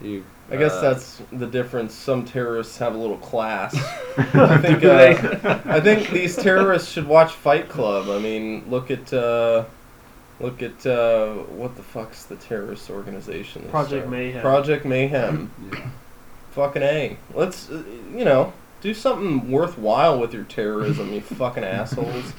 [0.00, 1.94] You, I guess uh, that's the difference.
[1.94, 3.72] Some terrorists have a little class.
[4.16, 5.60] I think, uh.
[5.64, 8.08] I think these terrorists should watch Fight Club.
[8.08, 9.64] I mean, look at uh,
[10.42, 13.62] look at uh, what the fuck's the terrorist organization?
[13.62, 14.10] they Project started?
[14.10, 14.40] Mayhem.
[14.42, 15.50] Project Mayhem.
[15.72, 15.88] Yeah.
[16.50, 17.16] Fucking a.
[17.34, 17.82] Let's uh,
[18.14, 18.52] you know
[18.82, 22.32] do something worthwhile with your terrorism, you fucking assholes.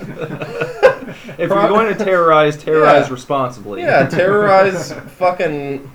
[0.00, 3.12] if you're going to terrorize, terrorize Yeah.
[3.12, 3.80] responsibly.
[3.82, 5.90] Yeah, terrorize fucking,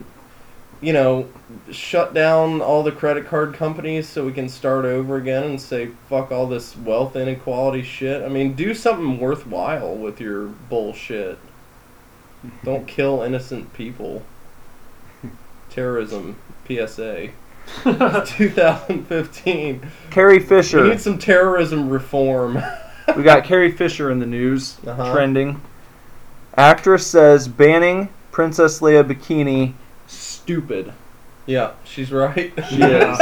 [0.81, 1.27] you know,
[1.71, 5.87] shut down all the credit card companies so we can start over again and say
[6.09, 8.23] fuck all this wealth inequality shit.
[8.23, 11.39] I mean, do something worthwhile with your bullshit.
[12.63, 14.23] Don't kill innocent people.
[15.69, 16.35] Terrorism,
[16.67, 17.29] PSA.
[17.83, 19.81] 2015.
[20.09, 20.83] Carrie Fisher.
[20.83, 22.61] We need some terrorism reform.
[23.15, 25.13] we got Carrie Fisher in the news, Uh-huh.
[25.13, 25.61] trending.
[26.55, 29.73] Actress says banning Princess Leia bikini
[30.51, 30.93] stupid.
[31.45, 32.53] yeah, she's right.
[32.69, 33.17] She Yeah,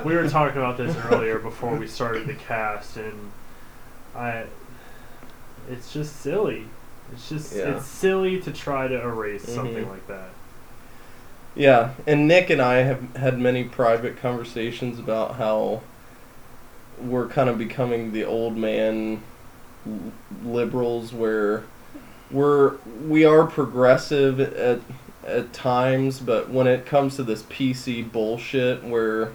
[0.04, 3.32] we were talking about this earlier before we started the cast, and
[4.14, 4.44] I,
[5.68, 6.66] it's just silly.
[7.12, 7.76] It's just Yeah.
[7.76, 9.90] it's silly to try to erase something Mhm.
[9.90, 10.28] like that.
[11.56, 15.80] Yeah, and Nick and I have had many private conversations about how
[17.02, 19.22] we're kind of becoming the old man
[20.44, 21.64] liberals where
[22.30, 24.80] we're we are progressive at
[25.26, 29.32] at times, but when it comes to this PC bullshit where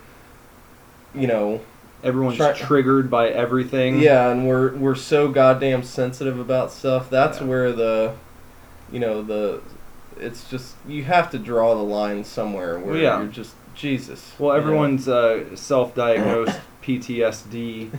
[1.14, 1.62] you know,
[2.04, 4.00] Everyone's Try- triggered by everything.
[4.00, 7.10] yeah, and we're we're so goddamn sensitive about stuff.
[7.10, 7.48] That's Yeah.
[7.48, 8.14] where the
[8.92, 9.62] you know, the
[10.20, 13.18] it's just you have to draw the line somewhere where yeah.
[13.20, 14.34] you're just Jesus.
[14.38, 17.90] Well, everyone's uh, self-diagnosed PTSD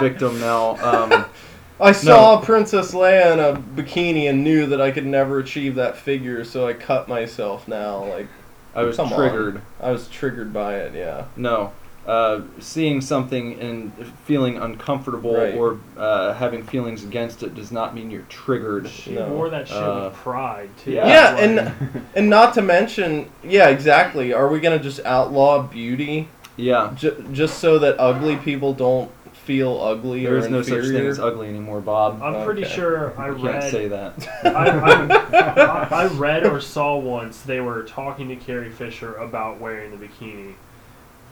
[0.00, 0.76] victim now.
[0.84, 1.24] Um,
[1.80, 5.96] I saw Princess Leia in a bikini and knew that I could never achieve that
[5.96, 8.04] figure, so I cut myself now.
[8.04, 8.28] Like
[8.74, 9.18] I was Come on.
[9.18, 9.60] triggered.
[9.80, 11.24] I was triggered by it, yeah.
[11.36, 11.72] No.
[12.06, 13.90] Uh, seeing something and
[14.24, 15.54] feeling uncomfortable Right.
[15.54, 18.88] or uh, having feelings against it does not mean you're triggered.
[18.88, 19.26] She No.
[19.28, 20.92] wore that shit Uh, with pride too.
[20.92, 21.06] yeah.
[21.08, 21.72] Yeah, and
[22.14, 24.32] and not to mention, yeah, exactly.
[24.32, 26.92] Are we gonna just outlaw beauty Yeah.
[26.94, 29.10] j- just so that ugly people don't
[29.46, 32.20] feel ugly There or is no such thing as ugly anymore, Bob.
[32.22, 32.74] I'm pretty Okay.
[32.74, 33.70] sure I You can't read.
[33.70, 34.28] say that.
[34.44, 39.96] I, I, I read or saw once they were talking to Carrie Fisher about wearing
[39.96, 40.54] the bikini,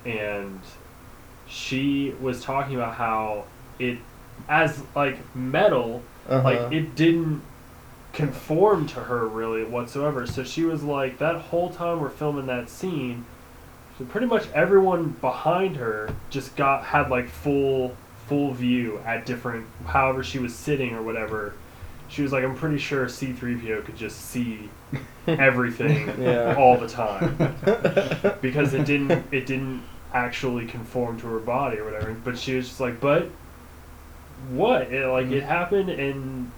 [0.06, 0.60] and
[1.48, 3.44] she was talking about how
[3.78, 3.98] it,
[4.48, 6.42] as like metal, Uh-huh.
[6.42, 7.42] like it didn't
[8.12, 10.26] conform to her really whatsoever.
[10.26, 13.24] So she was like, that whole time we're filming that scene,
[13.98, 17.96] so pretty much everyone behind her just got had like full
[18.28, 21.54] full view at different however she was sitting or whatever.
[22.08, 24.68] She was like, I'm pretty sure C3PO could just see
[25.26, 26.54] everything Yeah.
[26.56, 27.36] all the time
[28.40, 29.82] because it didn't it didn't
[30.12, 32.14] actually conform to her body or whatever.
[32.24, 33.28] But she was just like, but
[34.50, 34.92] what?
[34.92, 36.50] It, like it happened, and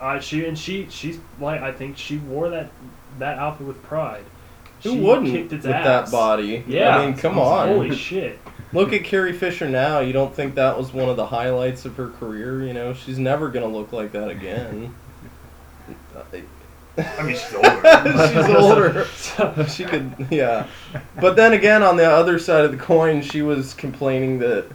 [0.00, 2.70] uh, she and she she's like I think she wore that
[3.18, 4.24] that outfit with pride.
[4.82, 6.10] Who She wouldn't kicked its with ass.
[6.10, 6.64] that body?
[6.66, 7.68] Yeah, I mean, come on.
[7.68, 8.38] Holy shit!
[8.74, 10.00] Look at Carrie Fisher now.
[10.00, 12.64] You don't think that was one of the highlights of her career?
[12.64, 14.94] You know, she's never gonna look like that again.
[16.96, 19.06] I mean, she's older.
[19.14, 19.68] she's older.
[19.68, 20.66] she could, yeah.
[21.20, 24.66] But then again, on the other side of the coin, she was complaining that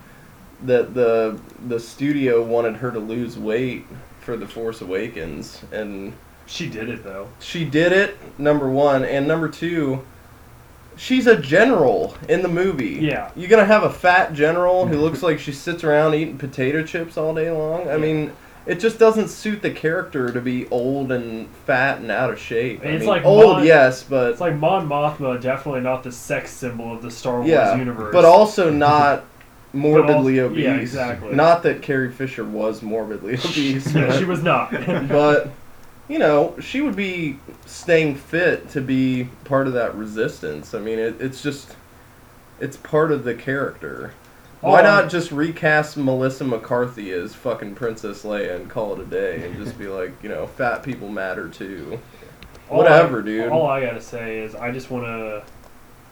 [0.64, 3.86] that the the studio wanted her to lose weight
[4.22, 6.14] for the Force Awakens, and
[6.46, 7.30] she did it though.
[7.40, 8.18] she did it.
[8.40, 10.06] Number one, and number two.
[11.00, 12.98] She's a general in the movie.
[13.02, 13.32] Yeah.
[13.36, 17.18] You're gonna have a fat general who looks like she sits around eating potato chips
[17.18, 17.88] all day long.
[17.88, 17.98] I Yeah.
[17.98, 18.32] mean,
[18.66, 22.82] it just doesn't suit the character to be old and fat and out of shape.
[22.84, 26.12] I It's mean, like old, Mon- yes, but It's like Mon Mothma, definitely not the
[26.12, 28.12] sex symbol of the Star Wars yeah, universe.
[28.12, 29.24] but also not
[29.74, 30.64] morbidly al- obese.
[30.66, 31.34] yeah, exactly.
[31.34, 34.72] Not that Carrie Fisher was morbidly obese, no, she was not.
[35.08, 35.50] but
[36.10, 40.74] you know, she would be staying fit to be part of that resistance.
[40.74, 41.76] I mean, it, it's just
[42.60, 44.14] it's part of the character.
[44.62, 49.00] Why Oh, not um, just recast Melissa McCarthy as fucking Princess Leia and call it
[49.00, 51.98] a day and just be like, you know, fat people matter too.
[52.68, 53.50] Whatever, I- dude.
[53.52, 55.44] All I gotta say is I just want to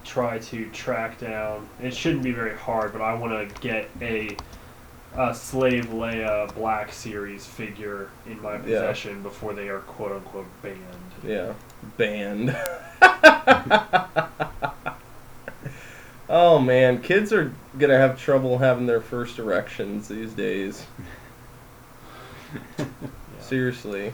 [0.05, 1.67] try to track down.
[1.81, 4.37] It shouldn't be very hard, but I want to get a,
[5.17, 8.61] a Slave Leia Black Series figure in my Yeah.
[8.61, 10.77] possession before they are quote unquote banned.
[11.23, 11.53] Yeah.
[11.97, 12.55] Banned.
[16.29, 20.85] oh man, kids are gonna have trouble having their first erections these days.
[22.77, 22.85] Yeah.
[23.41, 24.13] Seriously.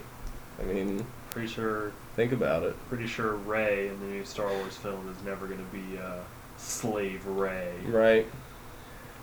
[0.60, 2.76] I mean, Pretty sure, think about it.
[2.90, 6.20] pretty sure Rey in the new Star Wars film is never gonna be uh,
[6.58, 7.74] Slave Rey.
[7.88, 8.28] Right.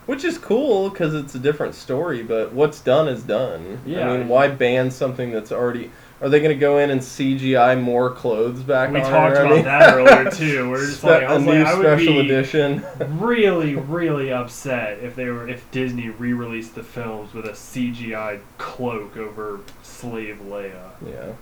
[0.07, 3.79] Which is cool because it's a different story, but what's done is done.
[3.85, 4.09] Yeah.
[4.09, 5.91] I mean, why ban something that's already.
[6.21, 9.43] Are they going to go in and CGI more clothes back We on talked her?
[9.43, 10.69] I about mean- that earlier too.
[10.71, 12.83] We're just like, I a was new like, I would special be edition.
[13.19, 19.17] really, really upset if they were if Disney re-released the films with a CGI cloak
[19.17, 20.91] over Slave Leia.
[21.05, 21.33] yeah.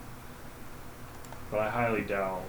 [1.51, 2.43] But I highly doubt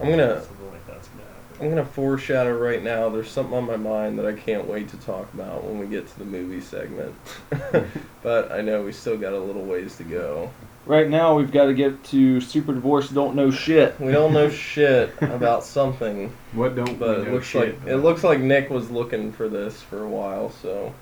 [0.00, 1.56] I'm gonna something like that's gonna happen.
[1.60, 3.08] I'm gonna foreshadow right now.
[3.08, 6.08] There's something on my mind that I can't wait to talk about when we get
[6.08, 7.14] to the movie segment.
[8.22, 10.50] but I know we still got a little ways to go.
[10.84, 14.00] Right now, we've got to get to Super Divorce Don't Know Shit.
[14.00, 17.96] We don't know shit about something, What don't but we it looks shit like it
[17.98, 20.50] looks like Nick was looking for this for a while.
[20.50, 20.92] So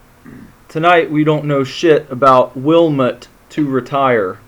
[0.69, 4.39] Tonight, we don't know shit about Wilmot to retire.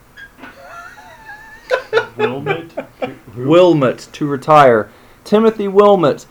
[2.17, 2.73] Wilmot?
[3.37, 4.91] Wilmot to retire.
[5.25, 6.27] Timothy Wilmot,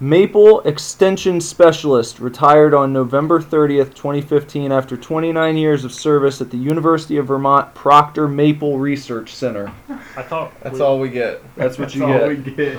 [0.00, 6.56] Maple Extension Specialist, retired on November 30th, 2015, after 29 years of service at the
[6.56, 9.72] University of Vermont Proctor Maple Research Center.
[10.16, 11.40] I thought that's we- all we get.
[11.56, 12.28] That's what That's you all get.
[12.28, 12.78] we get.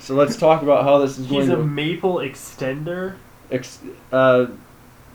[0.00, 1.62] So let's talk about how this is He's going He's a to.
[1.64, 3.14] maple extender.
[3.50, 3.78] Ex-
[4.12, 4.46] uh,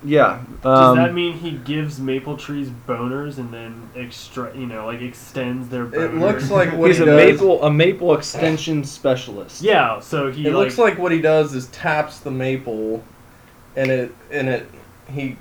[0.03, 0.43] yeah.
[0.73, 5.01] Does Um, that mean he gives maple trees boners and then extra, you know, like
[5.01, 5.93] extends their boners?
[5.93, 7.07] It looks like what he's he a does.
[7.07, 9.67] maple a maple extension specialist.
[9.67, 13.03] Yeah, so he It like, looks like what he does is taps the maple,
[13.75, 14.69] and it and it
[15.09, 15.37] he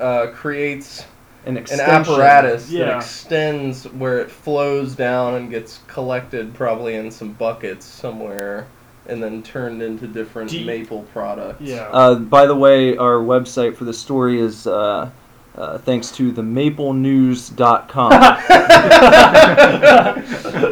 [0.00, 1.06] uh, creates
[1.44, 1.80] An an extension.
[1.80, 8.72] apparatus that extends where it flows down and gets collected probably in some buckets somewhere,
[9.08, 11.60] and then turned into different Do you- maple products.
[11.60, 11.88] yeah.
[11.92, 15.10] Uh, by the way, our website for the story is uh,
[15.56, 18.10] uh, thanks to the maplenews.com.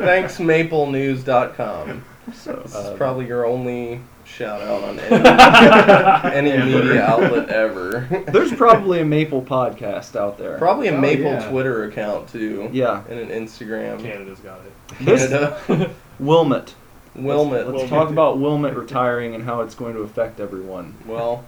[0.00, 2.04] Thanks, MapleNews.com.
[2.34, 8.06] so, This uh, is probably your only shout out on any, any media outlet ever.
[8.28, 10.56] there's probably a Maple podcast out there.
[10.58, 11.48] probably a Oh, Maple yeah.
[11.50, 13.02] Twitter account too, Yeah.
[13.08, 14.00] and an Instagram.
[14.00, 14.72] Canada's got it.
[15.04, 15.90] Canada.
[16.20, 16.74] Wilmot.
[17.14, 17.66] Wilmot.
[17.66, 17.88] Let's Wilmot.
[17.90, 20.94] talk about Wilmot retiring and how it's going to affect everyone.
[21.06, 21.44] Well,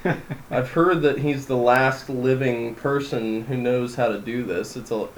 [0.50, 4.76] I've heard that he's the last living person who knows how to do this.
[4.76, 5.08] It's a,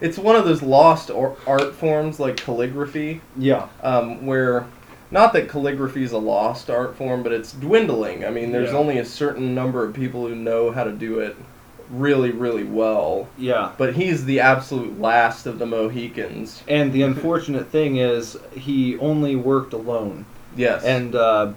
[0.00, 3.68] it's one of those lost or, art forms like calligraphy, Yeah.
[3.82, 4.66] um, where,
[5.10, 8.24] not that calligraphy is a lost art form, but it's dwindling.
[8.24, 8.78] I mean, there's Yeah.
[8.78, 11.36] only a certain number of people who know how to do it
[11.90, 13.28] really, really well.
[13.38, 13.72] Yeah.
[13.78, 16.62] But he's the absolute last of the Mohicans.
[16.68, 20.26] And the unfortunate thing is, he only worked alone.
[20.56, 20.84] Yes.
[20.84, 21.52] And uh,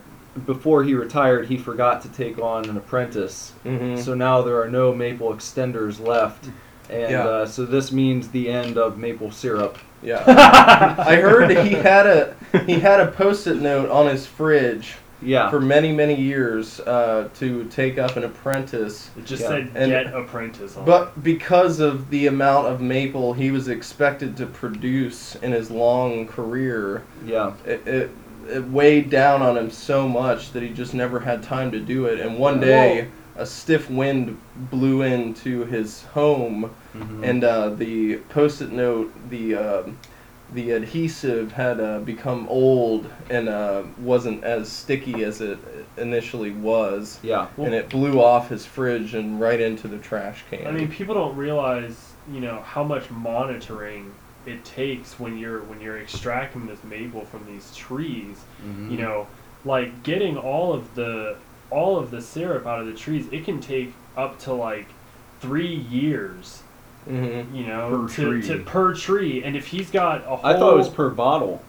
[0.45, 3.53] before he retired, he forgot to take on an apprentice.
[3.65, 3.99] Mhm.
[3.99, 6.45] So now there are no maple extenders left.
[6.89, 7.25] And Yeah.
[7.25, 9.77] uh, so this means the end of maple syrup.
[10.03, 10.23] yeah.
[10.97, 15.49] I heard he had a he had a post-it note on his fridge Yeah.
[15.49, 19.09] for many many years uh, to take up an apprentice.
[19.17, 19.47] It just Yeah.
[19.49, 20.85] said And- get apprentice on.
[20.85, 26.27] But because of the amount of maple he was expected to produce in his long
[26.27, 27.53] career, yeah.
[27.65, 28.09] it, it,
[28.49, 32.05] it weighed down on him so much that he just never had time to do
[32.05, 32.19] it.
[32.19, 34.37] And one day, a stiff wind
[34.71, 37.23] blew into his home, Mhm.
[37.23, 39.97] and uh, the post-it note, the um
[40.53, 45.57] the adhesive had uh, become old and uh, wasn't as sticky as it
[45.97, 47.47] initially was, yeah.
[47.57, 50.67] and it blew off his fridge and right into the trash can.
[50.67, 54.13] I mean, people don't realize, you know, how much monitoring
[54.45, 58.43] it takes when you're when you're extracting this maple from these trees.
[58.65, 58.91] Mhm.
[58.91, 59.27] You know,
[59.63, 61.37] like getting all of the
[61.69, 64.87] all of the syrup out of the trees, it can take up to like
[65.39, 66.63] three years
[67.09, 67.55] Mm-hmm.
[67.55, 68.41] You know, Per to, tree.
[68.47, 71.61] to per tree, and if he's got a whole I thought it was per bottle.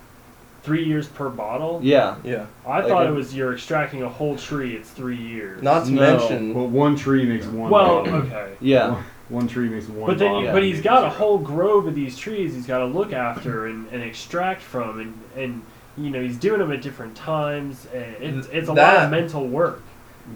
[0.62, 2.16] three years per bottle, Yeah.
[2.22, 2.46] Yeah.
[2.66, 4.76] I Like thought a- it was you're extracting a whole tree.
[4.76, 5.62] It's three years.
[5.62, 6.00] Not to No.
[6.02, 7.70] mention, Well, one tree makes one.
[7.70, 8.14] well, bottle.
[8.20, 8.52] okay.
[8.60, 8.90] Yeah.
[8.92, 10.06] One, one tree makes one.
[10.06, 10.44] But then, bottle.
[10.46, 12.54] you, but he's got a whole grove of these trees.
[12.54, 15.62] He's got to look after and, and extract from, and, and
[15.96, 17.86] you know he's doing them at different times.
[17.94, 19.82] And it's, it's a lot of mental work.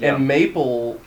[0.00, 0.14] Yeah.
[0.16, 1.00] and maple,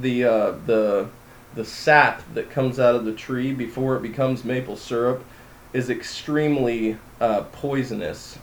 [0.00, 1.06] the uh, the
[1.54, 5.24] the sap that comes out of the tree before it becomes maple syrup
[5.72, 8.38] is extremely uh, poisonous.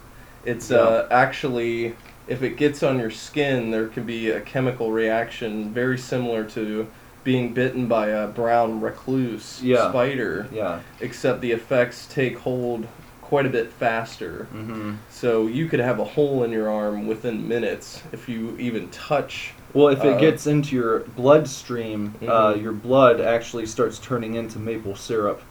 [0.46, 1.96] It's uh, actually,
[2.28, 6.88] if it gets on your skin, there can be a chemical reaction very similar to
[7.24, 9.90] being bitten by a brown recluse Yeah.
[9.90, 10.80] spider, Yeah.
[11.00, 12.88] except the effects take hold
[13.22, 14.48] quite a bit faster.
[14.54, 14.96] Mm-hmm.
[15.10, 19.54] So you could have a hole in your arm within minutes if you even touch.
[19.74, 22.62] Well, if it Uh, gets into your bloodstream, uh, Mhm.
[22.62, 25.42] your blood actually starts turning into maple syrup.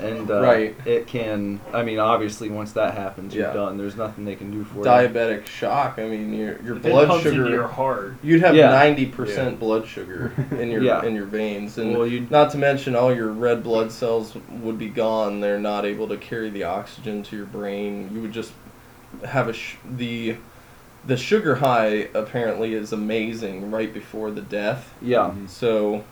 [0.00, 0.74] And uh, Right.
[0.86, 1.60] it can.
[1.74, 3.76] I mean, obviously, once that happens, you're done.
[3.76, 4.84] There's nothing they can do for you.
[4.84, 5.98] Diabetic shock.
[5.98, 7.36] I mean, your your If it blood sugar.
[7.42, 8.14] into your heart.
[8.22, 8.70] You'd have Yeah.
[8.70, 11.04] ninety percent blood sugar in your Yeah.
[11.04, 14.78] in your veins, and Well, you not to mention all your red blood cells would
[14.78, 15.40] be gone.
[15.40, 18.08] They're not able to carry the oxygen to your brain.
[18.14, 18.52] You would just
[19.26, 20.36] have a sh- the
[21.06, 24.92] the sugar high apparently is amazing right before the death.
[25.02, 25.32] yeah.
[25.46, 26.04] So.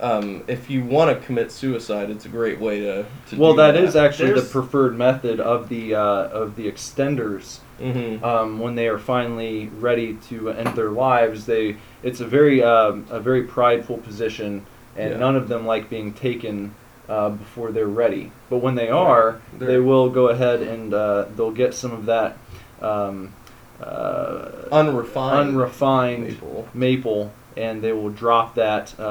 [0.00, 3.06] Um, if you want to commit suicide, it's a great way to.
[3.28, 6.68] to Well, do that is actually There's- the preferred method of the uh, of the
[6.68, 7.60] extenders.
[7.80, 8.24] Mm-hmm.
[8.24, 11.46] um, when they are finally ready to end their lives.
[11.46, 14.66] They it's a very um, a very prideful position,
[14.96, 15.16] and Yeah.
[15.18, 16.74] none of them like being taken
[17.08, 18.32] uh, before they're ready.
[18.50, 22.06] But when they are, They're- they will go ahead and uh, they'll get some of
[22.06, 22.38] that
[22.80, 23.34] um,
[23.82, 25.48] uh, Unrefined.
[25.50, 26.68] unrefined maple.
[26.74, 29.02] maple, and they will drop that uh,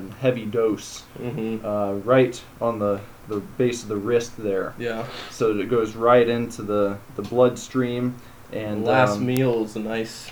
[0.00, 1.64] a heavy dose Mm-hmm.
[1.66, 5.04] uh, right on the the base of the wrist there, Yeah.
[5.30, 8.14] so that it goes right into the the bloodstream.
[8.52, 10.30] And last um, meal is a nice,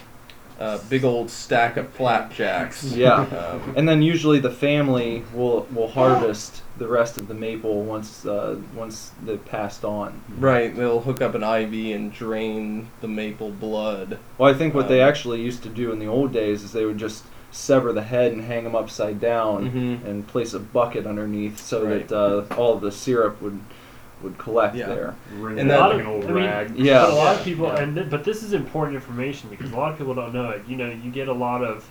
[0.59, 2.85] uh, big old stack of flapjacks.
[2.85, 3.21] Yeah.
[3.21, 8.27] Um, And then usually the family will will harvest the rest of the maple once
[8.27, 10.21] uh, once they've passed on.
[10.39, 10.75] right.
[10.77, 14.19] They'll hook up an IV and drain the maple blood.
[14.39, 16.73] Well, I think what they Um, actually used to do in the old days is
[16.73, 20.05] they would just sever the head and hang them upside down Mhm.
[20.07, 22.07] and place a bucket underneath so Right.
[22.09, 23.59] that uh, all of the syrup would
[24.23, 24.87] would collect Yeah.
[24.87, 25.15] there.
[25.39, 26.73] Ring And it that- up A lot like an of- old I mean, rag.
[26.79, 27.03] Yeah.
[27.03, 27.81] But a lot of people, Yeah.
[27.83, 30.63] and th- but this is important information because a lot of people don't know it.
[30.67, 31.85] You know, you get a lot of.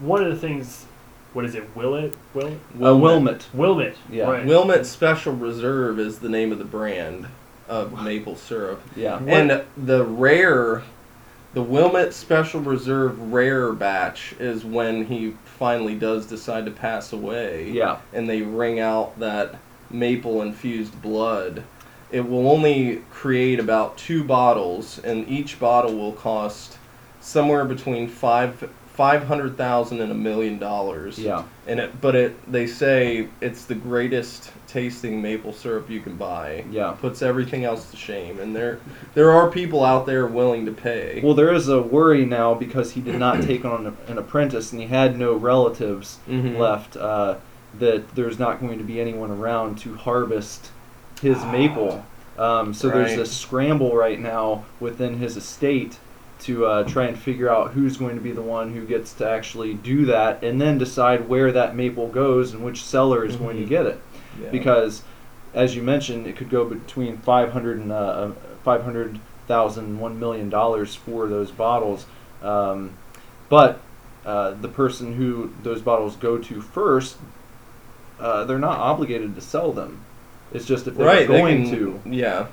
[0.00, 0.86] One of the things,
[1.32, 1.64] what is it?
[1.76, 3.46] Willet, Willet, Uh, Wilmot.
[3.52, 3.96] Wilmot.
[4.10, 4.30] Yeah.
[4.30, 4.46] Right.
[4.46, 7.26] Wilmot Special Reserve is the name of the brand
[7.68, 8.80] of maple syrup.
[8.96, 9.20] Yeah.
[9.26, 10.82] And the rare,
[11.54, 17.70] the Wilmot Special Reserve rare batch is when he finally does decide to pass away.
[17.70, 17.98] Yeah.
[18.12, 19.56] and they wring out that
[19.90, 21.62] maple infused blood.
[22.10, 26.78] It will only create about two bottles, and each bottle will cost
[27.20, 31.20] somewhere between five five hundred thousand and a million dollars.
[31.20, 31.44] Yeah.
[31.68, 36.64] And it, but it they say it's the greatest tasting maple syrup you can buy.
[36.68, 36.96] Yeah.
[37.00, 38.80] Puts everything else to shame, and there
[39.14, 41.20] there are people out there willing to pay.
[41.22, 44.72] Well, there is a worry now because he did not take on an, an apprentice
[44.72, 46.58] and he had no relatives Mhm.
[46.58, 46.96] left.
[46.96, 47.36] Uh,
[47.78, 50.70] that there's not going to be anyone around to harvest
[51.22, 52.04] his maple.
[52.36, 55.98] Um, so there's a scramble right now within his estate
[56.40, 59.28] to uh, try and figure out who's going to be the one who gets to
[59.28, 63.56] actually do that, and then decide where that maple goes and which seller is going
[63.56, 63.68] to Mhm.
[63.68, 64.00] get it.
[64.40, 64.50] Yeah.
[64.50, 65.02] Because,
[65.54, 68.30] as you mentioned, it could go between five hundred and uh,
[68.64, 69.18] five hundred
[69.48, 72.06] thousand, one million dollars for those bottles.
[72.42, 72.90] Um,
[73.48, 73.80] but
[74.24, 77.16] uh, the person who those bottles go to first,
[78.20, 80.02] uh, they're not obligated to sell them.
[80.52, 82.00] It's just if they're right, they going can- to.
[82.04, 82.46] Yeah.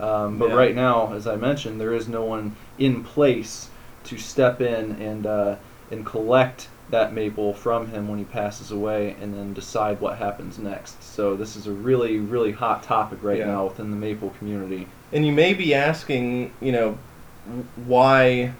[0.00, 0.54] Um, but Yeah.
[0.56, 3.68] right now, as I mentioned, there is no one in place
[4.04, 5.56] to step in and uh,
[5.90, 10.58] and collect that maple from him when he passes away, and then decide what happens
[10.58, 11.02] next.
[11.02, 13.46] So this is a really, really hot topic right Yeah.
[13.46, 14.86] now within the maple community.
[15.10, 16.98] And you may be asking, you know,
[17.86, 18.52] why,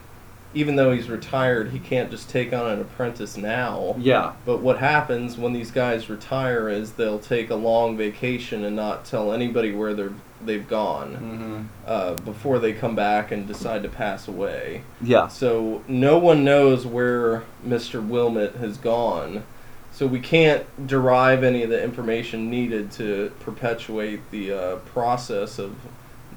[0.54, 3.96] even though he's retired, he can't just take on an apprentice now.
[3.98, 8.74] Yeah, But what happens when these guys retire is they'll take a long vacation and
[8.74, 10.12] not tell anybody where they're
[10.46, 14.82] they've gone hmm uh, before they come back and decide to pass away.
[15.00, 18.06] yeah, So no one knows where Mr.
[18.06, 19.42] Wilmot has gone.
[19.90, 25.76] So we can't derive any of the information needed to perpetuate the uh, process of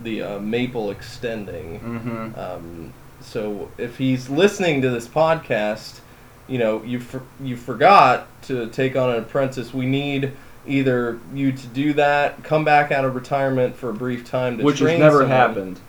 [0.03, 1.79] the uh, maple extending.
[1.79, 5.99] hmm Um, so if he's listening to this podcast
[6.47, 9.73] you know, you for, you forgot to take on an apprentice.
[9.73, 10.31] We need
[10.67, 14.63] either you to do that, come back out of retirement for a brief time to
[14.63, 15.29] which has never someone.
[15.29, 15.79] happened.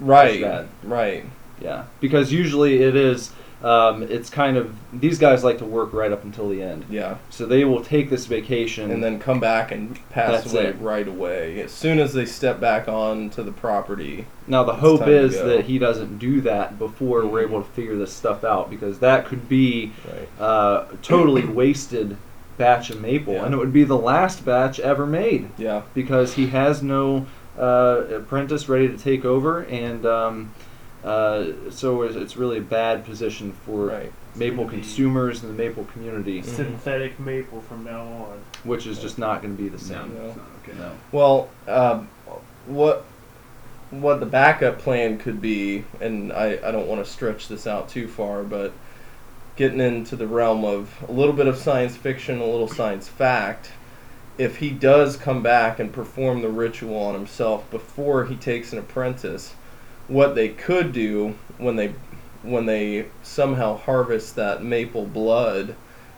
[0.00, 1.24] Right, right.
[1.60, 3.30] Yeah, because usually it is.
[3.64, 7.16] Um, it's kind of these guys like to work right up until the end, Yeah,
[7.30, 10.76] so they will take this vacation and then come back and pass That's away it.
[10.78, 14.26] right away as soon as they step back on to the property.
[14.46, 17.48] Now the hope is that he doesn't do that before we're Mhm.
[17.48, 20.28] able to figure this stuff out because that could be Right.
[20.46, 22.18] uh, totally wasted
[22.56, 23.44] batch of maple, Yeah.
[23.44, 25.82] and it would be the last batch ever made Yeah.
[25.94, 27.26] because he has no
[27.58, 30.50] uh, apprentice ready to take over, and um,
[31.02, 34.12] uh, so it's, it's really a bad position for Right.
[34.34, 36.44] maple gonna consumers and the maple community, Mhm.
[36.44, 38.38] Synthetic maple from now on.
[38.64, 40.12] which is just not going to be the same.
[40.18, 40.26] No.
[40.28, 40.78] it's not okay.
[40.78, 40.90] No.
[41.12, 42.08] Well, um,
[42.66, 43.04] what
[43.90, 47.88] what the backup plan could be, and I, I don't want to stretch this out
[47.88, 48.72] too far, but
[49.56, 53.70] getting into the realm of a little bit of science fiction, a little science fact.
[54.38, 58.78] If he does come back and perform the ritual on himself before he takes an
[58.78, 59.54] apprentice,
[60.08, 61.94] what they could do when they
[62.42, 65.74] when they somehow harvest that maple blood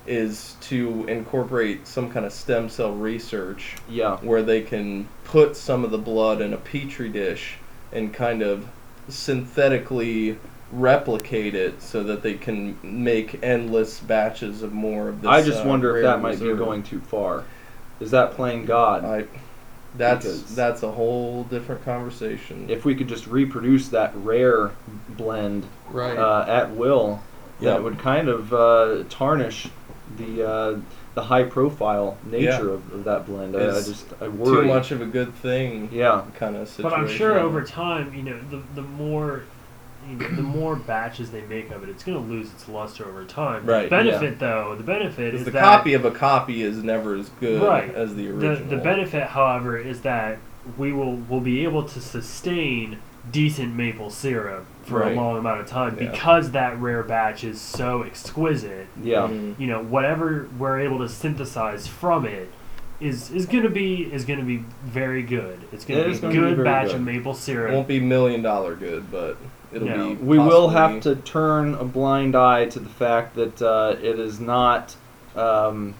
[0.06, 4.16] is to incorporate some kind of stem cell research Yeah.
[4.18, 7.56] where they can put some of the blood in a petri dish
[7.92, 8.66] and kind of
[9.08, 10.36] synthetically
[10.72, 15.30] replicate it so that they can make endless batches of more of this.
[15.30, 17.44] I just uh, wonder if that might be going too far.
[18.00, 19.04] Is that playing God?
[19.04, 19.24] I,
[19.96, 22.66] that's Because- that's a whole different conversation.
[22.68, 24.70] if we could just reproduce that rare
[25.16, 26.16] blend right.
[26.18, 27.22] uh, at will,
[27.60, 27.78] then Yep.
[27.78, 29.68] it would kind of uh, tarnish
[30.16, 30.78] the uh,
[31.14, 32.74] the high profile nature Yeah.
[32.74, 33.56] of, of that blend.
[33.56, 34.62] I, I just I worry.
[34.62, 35.88] Too much of a good thing.
[35.92, 36.22] Yeah.
[36.38, 36.90] Kind of situation.
[36.90, 39.42] But I'm sure over time, you know, the the more you know,
[40.16, 43.66] the more batches they make of it, it's going to lose its luster over time.
[43.66, 46.82] Right, The benefit, though, the benefit Because is the that copy of a copy is
[46.82, 47.94] never as good Right.
[47.94, 48.68] as the the original.
[48.70, 50.38] the benefit, however, is that
[50.76, 52.98] we will will be able to sustain
[53.30, 55.12] decent maple syrup for Right.
[55.12, 56.10] a long amount of time Yeah.
[56.10, 58.86] because that rare batch is so exquisite.
[59.02, 59.28] Yeah.
[59.28, 59.54] Mhm.
[59.58, 62.48] You know, whatever we're able to synthesize from it
[63.00, 65.58] is is going to be is going to be very good.
[65.72, 66.96] It's gonna is be a gonna be good very batch good.
[66.96, 67.70] of maple syrup.
[67.70, 69.36] It won't be million dollar good, but
[69.72, 70.08] it'll No.
[70.10, 70.14] be.
[70.16, 74.40] We will have to turn a blind eye to the fact that uh, it is
[74.40, 74.94] not
[75.36, 75.94] um,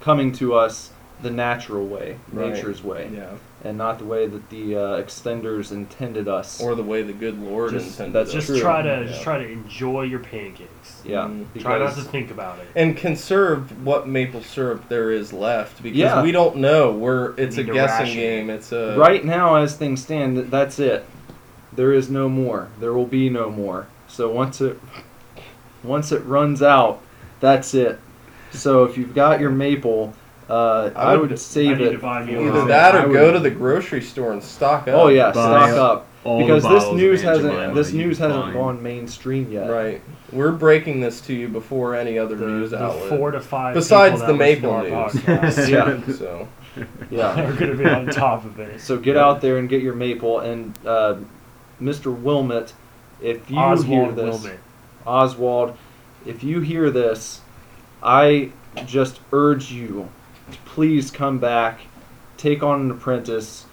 [0.00, 0.90] coming to us
[1.22, 2.50] the natural way, Right.
[2.52, 3.30] nature's way, Yeah.
[3.64, 6.60] and not the way that the uh, extenders intended us.
[6.62, 8.12] Or the way the good Lord Just- intended.
[8.12, 8.34] that's us.
[8.34, 8.60] just true.
[8.60, 9.04] try to Yeah.
[9.04, 11.00] just try to enjoy your pancakes.
[11.04, 11.46] yeah, Mm.
[11.60, 12.66] Try not to think about it.
[12.76, 16.22] and conserve what maple syrup there is left because Yeah.
[16.22, 16.90] we don't know.
[16.92, 18.50] We're it's a guessing game.
[18.50, 18.54] it.
[18.56, 21.04] It's a right now, as things stand, that's it.
[21.76, 22.68] There is no more.
[22.80, 23.86] There will be no more.
[24.08, 24.78] So once it
[25.82, 27.00] once it runs out,
[27.40, 27.98] that's it.
[28.52, 30.14] So if you've got your maple,
[30.48, 31.90] uh, I, I would, would- save I it.
[31.92, 34.82] to buy me a Either that or I go to the grocery store and stock
[34.88, 34.94] up.
[34.94, 38.54] Oh yeah, Buy stock up up all because this news hasn't this news hasn't find.
[38.54, 39.68] gone mainstream yet.
[39.68, 40.00] Right.
[40.32, 43.08] We're breaking this to you before any other the, news the outlet.
[43.18, 45.68] four to five Besides the that listen to maple news.
[45.68, 46.06] Yeah.
[46.12, 46.48] So
[47.10, 47.40] Yeah.
[47.48, 48.80] are going to be on top of it.
[48.80, 50.40] So get out there and get your maple.
[50.40, 51.16] And uh,
[51.80, 52.16] Mr.
[52.16, 52.72] Wilmot,
[53.20, 54.58] if you hear this, Wilmot.
[55.06, 55.76] Oswald,
[56.26, 57.40] if you hear this,
[58.02, 58.50] I
[58.86, 60.08] just urge you
[60.50, 61.80] to please come back,
[62.36, 63.66] take on an apprentice,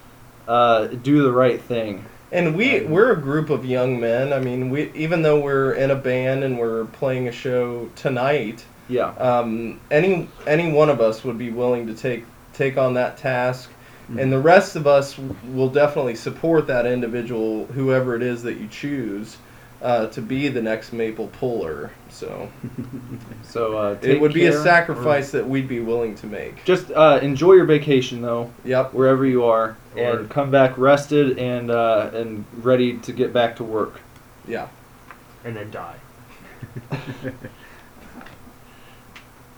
[0.48, 2.04] uh, do the right thing.
[2.30, 4.32] And we we're a group of young men.
[4.32, 8.64] I mean, we even though we're in a band and we're playing a show tonight,
[8.88, 9.10] Yeah.
[9.18, 12.24] um, any any one of us would be willing to take
[12.54, 13.70] take on that task.
[14.08, 15.16] And the rest of us
[15.52, 19.36] will definitely support that individual, whoever it is that you choose,
[19.80, 21.90] uh, to be the next maple puller.
[22.08, 22.50] So
[23.42, 26.64] So uh, it take would be a sacrifice that we'd be willing to make.
[26.64, 28.52] Just uh, enjoy your vacation though.
[28.64, 28.92] Yep.
[28.94, 33.56] wherever you are, Or- and come back rested and uh, and ready to get back
[33.56, 34.00] to work.
[34.46, 34.68] Yeah.
[35.44, 35.96] and then die.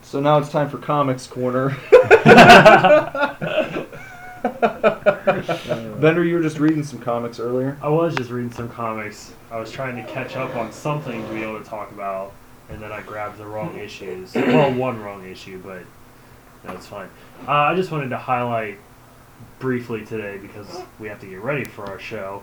[0.03, 1.71] So now it's time for Comics Corner.
[6.01, 7.79] Bender, you were just reading some comics earlier.
[7.81, 9.33] I was just reading some comics.
[9.51, 12.35] I was trying to catch up on something to be able to talk about,
[12.69, 14.35] and then I grabbed the wrong issues.
[14.35, 15.85] well, one wrong issue, but
[16.63, 17.09] that's fine.
[17.49, 18.79] Uh, I just wanted to highlight
[19.61, 22.43] briefly today because we have to get ready for our show.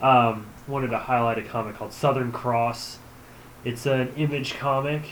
[0.00, 2.98] Um, wanted to highlight a comic called Southern Cross.
[3.64, 5.02] It's an image comic,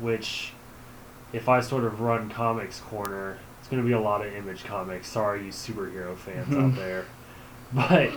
[0.00, 0.54] which,
[1.34, 3.40] if I sort of run Comics Corner,
[3.72, 5.08] going to be a lot of image comics.
[5.08, 7.06] Sorry, you superhero fans out there.
[7.72, 8.10] But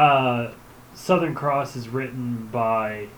[0.00, 0.52] uh,
[0.94, 3.08] Southern Cross is written by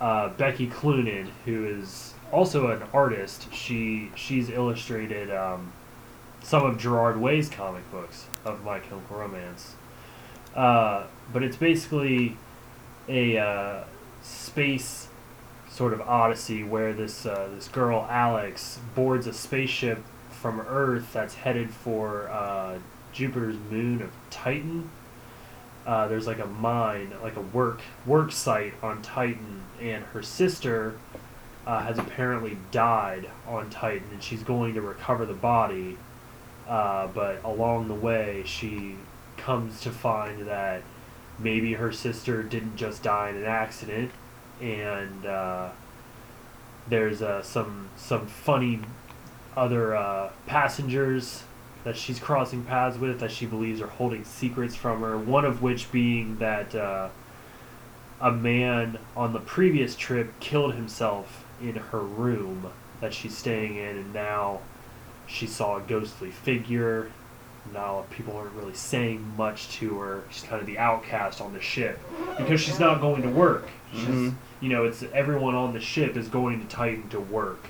[0.00, 3.52] uh, Becky Cloonan, who is also an artist.
[3.52, 5.70] She she's illustrated um,
[6.42, 9.74] some of Gerard Way's comic books of My Chemical Romance.
[10.56, 12.38] Uh, but it's basically
[13.06, 13.84] a uh,
[14.22, 15.08] space
[15.68, 19.98] sort of odyssey where this uh, this girl Alex boards a spaceship
[20.40, 22.78] from Earth that's headed for uh,
[23.12, 24.90] Jupiter's moon of Titan.
[25.86, 30.98] Uh, there's like a mine, like a work work site on Titan, and her sister
[31.66, 35.96] uh, has apparently died on Titan, and she's going to recover the body.
[36.68, 38.96] Uh, but along the way, she
[39.38, 40.82] comes to find that
[41.38, 44.10] maybe her sister didn't just die in an accident,
[44.60, 45.70] and uh,
[46.88, 48.80] there's uh, some some funny
[49.56, 51.42] other uh, passengers
[51.84, 55.16] that she's crossing paths with that she believes are holding secrets from her.
[55.16, 57.08] One of which being that uh,
[58.20, 62.70] a man on the previous trip killed himself in her room
[63.00, 64.60] that she's staying in, and now
[65.26, 67.10] she saw a ghostly figure.
[67.72, 70.22] Now people aren't really saying much to her.
[70.30, 71.98] She's kind of the outcast on the ship
[72.38, 73.68] because she's not going to work.
[73.92, 74.34] She's, Mhm.
[74.60, 77.66] you know, it's everyone on the ship is going to Titan to work,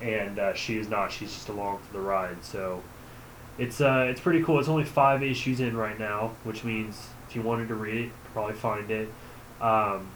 [0.00, 1.12] and uh, she is not.
[1.12, 2.44] She's just along for the ride.
[2.44, 2.82] So
[3.58, 4.58] it's uh, it's pretty cool.
[4.58, 8.10] It's only five issues in right now, which means if you wanted to read it,
[8.32, 9.08] probably find it.
[9.60, 10.08] Um,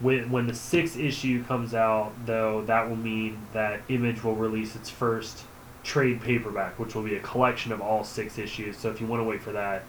[0.00, 4.74] when when the sixth issue comes out, though, that will mean that Image will release
[4.74, 5.44] its first
[5.84, 8.76] trade paperback, which will be a collection of all six issues.
[8.76, 9.84] So if you want to wait for that,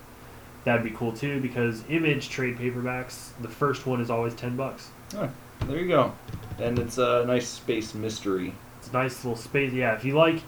[0.64, 1.42] that'd be cool too.
[1.42, 4.90] Because Image trade paperbacks, the first one is always ten bucks.
[5.16, 5.30] Oh,
[5.62, 6.14] there you go.
[6.60, 8.54] And it's a nice space mystery.
[8.84, 9.72] It's a nice little space.
[9.72, 10.42] Yeah, if you like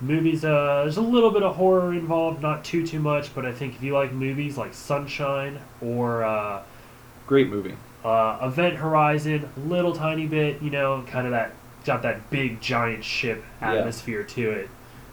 [0.00, 3.52] movies, uh, there's a little bit of horror involved, not too too much, but I
[3.52, 6.62] think if you like movies like Sunshine or uh,
[7.28, 7.76] Great movie.
[8.04, 11.52] uh, Event Horizon, little tiny bit, you know, kind of that
[11.84, 13.74] got that big giant ship Yeah.
[13.74, 14.68] atmosphere to it.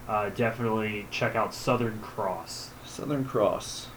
[0.10, 2.72] Uh, definitely check out Southern Cross.
[2.86, 3.88] Southern Cross.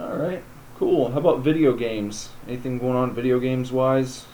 [0.00, 0.42] All right.
[0.78, 1.10] Cool.
[1.12, 2.30] How about video games?
[2.48, 4.24] Anything going on video games wise?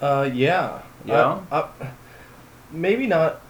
[0.00, 0.80] Uh, yeah.
[1.04, 1.40] Yeah?
[1.50, 1.66] I, I,
[2.70, 3.40] maybe not.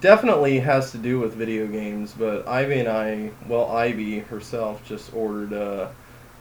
[0.00, 5.12] Definitely has to do with video games, but Ivy and I, well, Ivy herself just
[5.12, 5.92] ordered a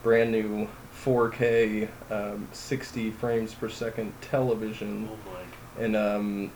[0.03, 0.68] brand new
[1.03, 6.51] 4K, um, 60 frames per second television, Oh and um,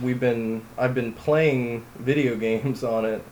[0.00, 3.22] we've been, I've been playing video games on it,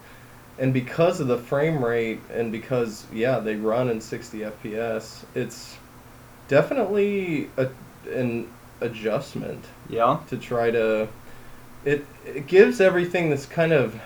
[0.59, 5.77] and because of the frame rate, and because yeah, they run in 60 FPS, it's
[6.47, 7.69] definitely a,
[8.13, 8.49] an
[8.81, 10.19] adjustment Yeah.
[10.29, 11.09] to try to
[11.85, 13.99] it it gives everything this kind of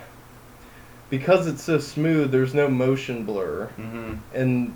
[1.11, 4.15] because it's so smooth there's no motion blur Mm-hmm.
[4.35, 4.75] and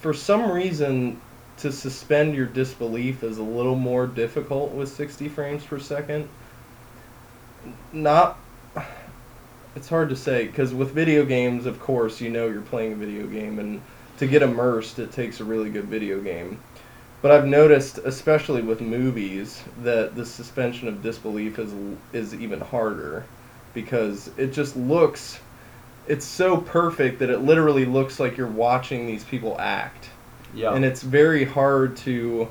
[0.00, 1.20] for some reason
[1.58, 6.28] to suspend your disbelief is a little more difficult with 60 frames per second
[7.92, 8.38] not
[9.76, 12.96] it's hard to say because with video games of course you know you're playing a
[12.96, 13.80] video game and
[14.18, 16.58] to get immersed it takes a really good video game
[17.22, 21.72] but I've noticed, especially with movies, that the suspension of disbelief is
[22.12, 23.24] is even harder
[23.74, 25.38] because it just looks
[26.08, 30.10] it's so perfect that it literally looks like you're watching these people act.
[30.54, 30.74] Yeah.
[30.74, 32.48] And it's very hard to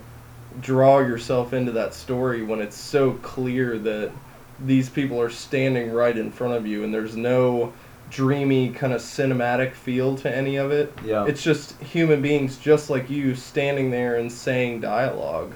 [0.61, 4.11] draw yourself into that story when it's so clear that
[4.59, 7.73] these people are standing right in front of you and there's no
[8.11, 10.93] dreamy kind of cinematic feel to any of it.
[11.03, 11.25] yeah.
[11.25, 15.53] It's just human beings just like you standing there and saying dialogue.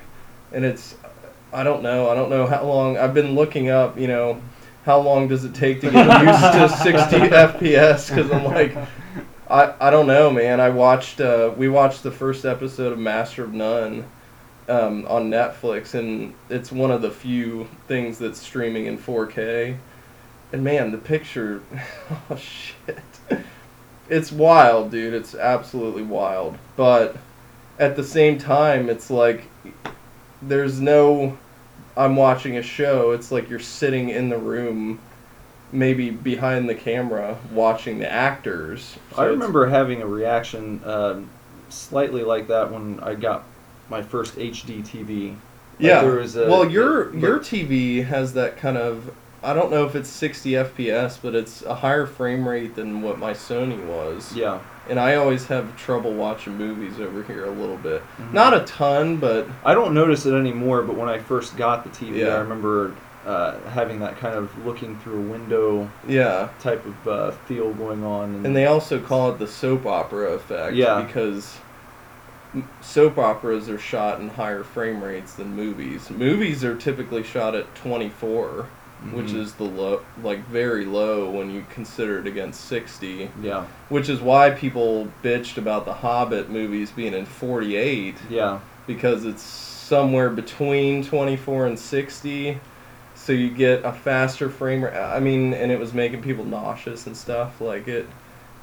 [0.51, 0.95] And it's
[1.53, 4.41] I don't know, I don't know how long I've been looking up, you know,
[4.85, 8.75] how long does it take to get used to 60 FPS cuz I'm like
[9.49, 10.59] I I don't know, man.
[10.59, 14.05] I watched uh we watched the first episode of Master of None
[14.67, 19.77] um, on Netflix and it's one of the few things that's streaming in 4K.
[20.55, 21.61] And man, the picture
[22.29, 23.03] oh shit.
[24.07, 25.13] It's wild, dude.
[25.13, 26.57] It's absolutely wild.
[26.77, 27.17] But
[27.77, 29.49] at the same time, it's like
[30.41, 31.37] there's no
[31.97, 33.11] I'm watching a show.
[33.11, 34.99] It's like you're sitting in the room
[35.73, 38.95] maybe behind the camera watching the actors.
[39.13, 41.29] So I remember having a reaction um,
[41.67, 43.43] slightly like that when I got
[43.89, 45.31] my first HD TV.
[45.31, 45.37] Like,
[45.79, 46.01] yeah.
[46.01, 49.13] a- well, your your TV has that kind of
[49.45, 53.19] I don't know if it's 60 FPS, but it's a higher frame rate than what
[53.19, 54.35] my Sony was.
[54.35, 54.59] Yeah.
[54.89, 58.01] And I always have trouble watching movies over here a little bit.
[58.19, 58.33] Mhm.
[58.33, 61.89] Not a ton, but I don't notice it anymore, but when I first got the
[61.89, 62.35] TV, Yeah.
[62.35, 62.91] I remember
[63.25, 66.49] uh, having that kind of looking through a window yeah.
[66.59, 68.45] type of uh, feel going on.
[68.45, 70.75] And they also call it the soap opera effect.
[70.75, 71.01] Yeah.
[71.01, 71.57] Because
[72.81, 76.09] soap operas are shot in higher frame rates than movies.
[76.09, 78.67] Movies are typically shot at 24,
[79.13, 79.39] which Mhm.
[79.41, 83.29] is the low, like very low when you consider it against 60.
[83.41, 83.65] Yeah.
[83.89, 88.59] Which is why people bitched about the Hobbit movies being in 48 Yeah.
[88.87, 92.57] because it's somewhere between 24 and 60
[93.13, 97.05] so you get a faster frame rate i mean and it was making people nauseous
[97.07, 98.07] and stuff like it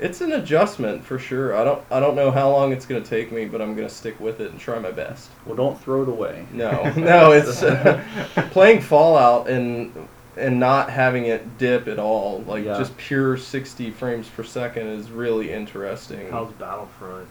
[0.01, 3.09] it's an adjustment for sure i don't i don't know how long it's going to
[3.09, 5.81] take me but i'm going to stick with it and try my best Well, don't
[5.81, 6.45] throw it away.
[6.53, 7.61] no no it's
[8.53, 9.93] playing fallout and
[10.37, 12.79] and not having it dip at all like Yeah.
[12.79, 17.29] just pure 60 frames per second is really interesting How's Battlefront?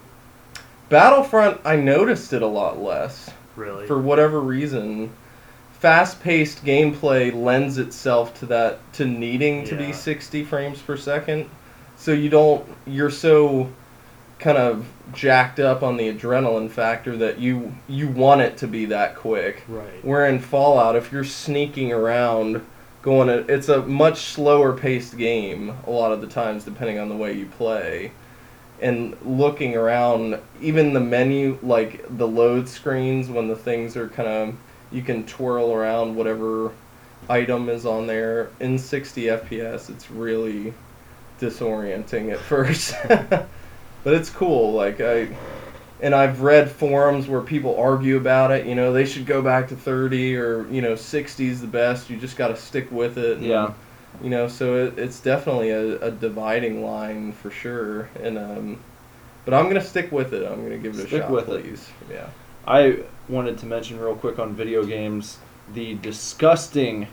[0.89, 3.87] battlefront i noticed it a lot less Really?
[3.87, 5.09] for whatever reason
[5.79, 9.87] fast-paced gameplay lends itself to that to needing to Yeah.
[9.87, 11.49] be 60 frames per second
[11.97, 13.69] so you don't you're so
[14.39, 18.85] kind of jacked up on the adrenaline factor that you you want it to be
[18.85, 20.03] that quick right.
[20.03, 22.61] where in fallout if you're sneaking around
[23.01, 27.09] going at, it's a much slower paced game a lot of the times depending on
[27.09, 28.11] the way you play.
[28.81, 34.27] And looking around even the menu like the load screens when the things are kind
[34.27, 34.55] of
[34.91, 36.71] you can twirl around whatever
[37.29, 40.73] item is on there in 60 fps it's really
[41.39, 42.95] disorienting at first.
[44.03, 45.27] But it's cool like i
[46.01, 48.65] and I've read forums where people argue about it.
[48.65, 52.09] You know, they should go back to 30 or you know 60 is the best.
[52.09, 53.37] You just got to stick with it.
[53.37, 53.73] and, Yeah.
[54.21, 58.09] You know, so it, it's definitely a, a dividing line for sure.
[58.21, 58.79] And um,
[59.45, 60.45] but I'm gonna stick with it.
[60.45, 61.63] I'm gonna give it a Stick shot, with it.
[61.63, 61.89] please.
[62.09, 62.27] Yeah.
[62.67, 62.99] I
[63.29, 65.37] wanted to mention real quick on video games
[65.73, 67.07] the disgusting,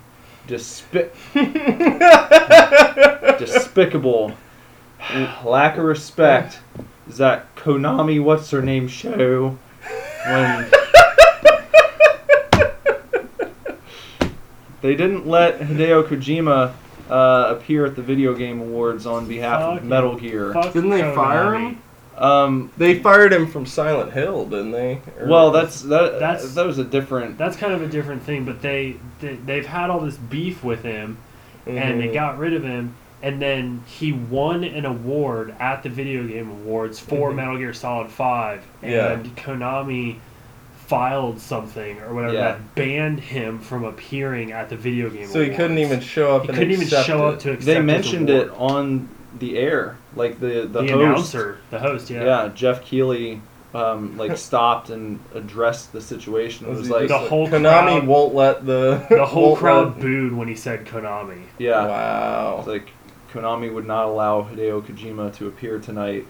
[0.49, 1.11] despi-
[3.39, 4.33] despicable
[5.45, 6.59] lack of respect
[7.09, 9.57] is that Konami what's her name show
[10.27, 10.71] when
[14.81, 16.73] they didn't let Hideo Kojima
[17.11, 20.53] uh, appear at the video game awards on behalf of Metal Gear.
[20.53, 21.83] Fuck Didn't they fire him?
[22.17, 25.01] Um, They fired him from Silent Hill, didn't they?
[25.21, 26.19] Or- well, that's that.
[26.19, 27.39] That's- that was a different.
[27.39, 30.83] That's kind of a different thing, but they, they they've had all this beef with
[30.83, 31.17] him,
[31.67, 32.15] and they Mhm.
[32.15, 36.99] got rid of him, and then he won an award at the Video Game Awards
[37.01, 37.35] for Mhm.
[37.37, 39.19] Metal Gear Solid Five, and Yeah.
[39.37, 40.17] Konami
[40.87, 42.41] filed something or whatever Yeah.
[42.43, 45.33] that banned him from appearing at the Video Game Awards.
[45.33, 47.35] So he couldn't even show up He and couldn't even show it.
[47.35, 48.47] up to accept they his mentioned award.
[48.47, 49.09] it on
[49.39, 50.93] the air, like the the, the, host.
[50.95, 52.25] announcer, the host, yeah.
[52.25, 53.43] Yeah, Geoff Keighley,
[53.75, 56.67] um, like stopped and addressed the situation.
[56.67, 57.61] It Was was like, The whole Konami
[57.99, 61.43] crowd- won't let the The whole crowd let- booed when he said Konami.
[61.59, 62.57] yeah, Wow.
[62.61, 62.89] it's like
[63.33, 66.27] Konami would not allow Hideo Kojima to appear tonight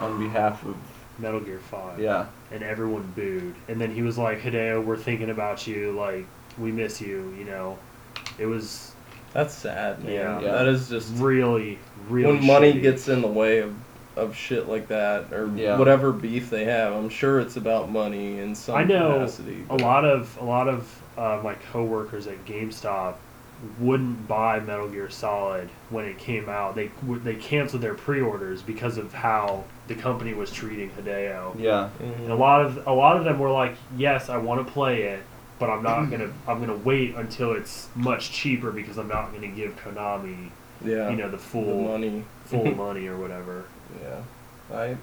[0.00, 0.76] on behalf of
[1.18, 1.98] Metal Gear Five.
[1.98, 3.54] yeah, and everyone booed.
[3.68, 5.92] And then he was like, Hideo, we're thinking about you.
[5.92, 6.26] Like,
[6.58, 7.34] we miss you.
[7.38, 7.78] You know,
[8.38, 8.92] it was
[9.32, 10.12] That's sad, man.
[10.12, 10.40] Yeah.
[10.40, 10.52] Yeah.
[10.52, 11.78] That is just really,
[12.08, 12.34] really.
[12.36, 12.82] when money shitty.
[12.82, 13.74] gets in the way of,
[14.16, 15.76] of shit like that or Yeah.
[15.78, 16.92] whatever beef they have.
[16.94, 19.64] I'm sure it's about money in some I know capacity.
[19.70, 23.14] a lot of a lot of uh, my coworkers at GameStop
[23.80, 26.74] wouldn't buy Metal Gear Solid when it came out.
[26.74, 31.58] They w- they canceled their pre-orders because of how the company was treating Hideo.
[31.58, 32.22] yeah, mm-hmm.
[32.22, 35.02] And a lot of a lot of them were like, "Yes, I want to play
[35.02, 35.22] it,
[35.58, 36.30] but I'm not gonna.
[36.46, 40.50] I'm gonna wait until it's much cheaper because I'm not gonna give Konami,
[40.84, 42.24] yeah, you know, the the full money.
[42.44, 43.64] full money or whatever."
[44.02, 44.96] Yeah, I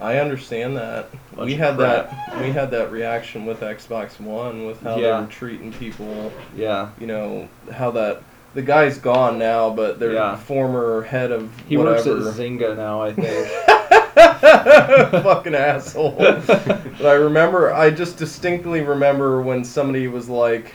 [0.00, 1.08] I understand that.
[1.36, 2.10] Bunch we had crap.
[2.10, 5.16] that we had that reaction with Xbox One with how Yeah.
[5.16, 6.32] they were treating people.
[6.56, 6.88] yeah.
[7.00, 8.22] You know how that
[8.54, 10.36] the guy's gone now, but their Yeah.
[10.36, 11.96] former head of He whatever.
[11.96, 13.48] works at Zynga now, I think.
[15.22, 16.12] fucking asshole.
[16.18, 20.72] but I remember, I just distinctly remember when somebody was like,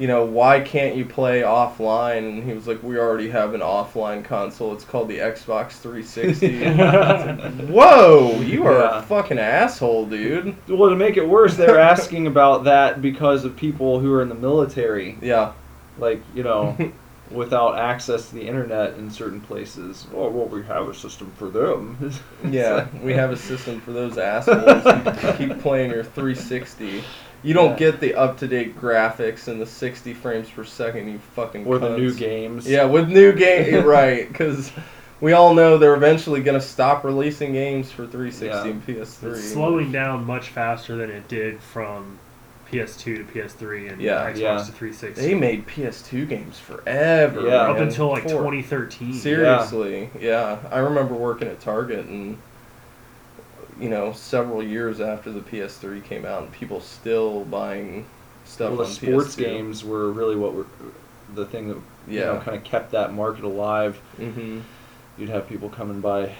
[0.00, 2.26] you know, why can't you play offline?
[2.26, 4.72] And he was like, we already have an offline console.
[4.72, 7.66] It's called the Xbox 360.
[7.72, 8.98] Whoa, you are Yeah.
[8.98, 10.56] a fucking asshole, dude.
[10.68, 14.30] well, to make it worse, they're asking about that because of people who are in
[14.30, 15.52] the military, Yeah.
[15.98, 16.76] like you know,
[17.30, 20.06] without access to the internet in certain places.
[20.10, 22.10] Well, we have a system for them.
[22.50, 24.82] Yeah, we have a system for those assholes
[25.36, 27.04] keep playing your 360.
[27.42, 27.90] You don't Yeah.
[27.90, 31.78] get the up to date graphics and the 60 frames per second, you fucking or
[31.78, 32.68] the new games.
[32.68, 34.28] Yeah, with new game, right?
[34.28, 34.70] Because
[35.20, 38.64] we all know they're eventually gonna stop releasing games for 360 Yeah.
[38.74, 39.32] and PS3.
[39.32, 42.18] It's slowing down much faster than it did from
[42.70, 44.30] PS2 to PS3 and Yeah.
[44.30, 44.56] Xbox Yeah.
[44.58, 45.20] to 360.
[45.26, 47.40] They made PS2 games forever.
[47.48, 47.54] Yeah.
[47.70, 49.12] up until like For- 2013.
[49.14, 50.58] Seriously, yeah.
[50.70, 52.36] I remember working at Target and
[53.80, 58.06] you know, several years after the PS3 came out, and people still buying
[58.44, 59.38] stuff well, the on sports PS2.
[59.38, 60.66] games were really what were
[61.34, 61.76] the thing that
[62.08, 63.96] you know kind of kept that market alive.
[64.16, 64.60] hmm
[65.18, 66.34] You'd have people come and buy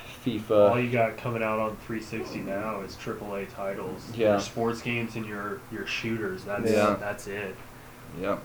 [0.50, 4.10] All you got coming out on 360 now is AAA titles.
[4.14, 4.30] Yeah.
[4.30, 6.44] Your sports games and your your shooters.
[6.44, 6.96] That's Yeah.
[6.98, 7.56] that's it.
[8.20, 8.38] Yeah.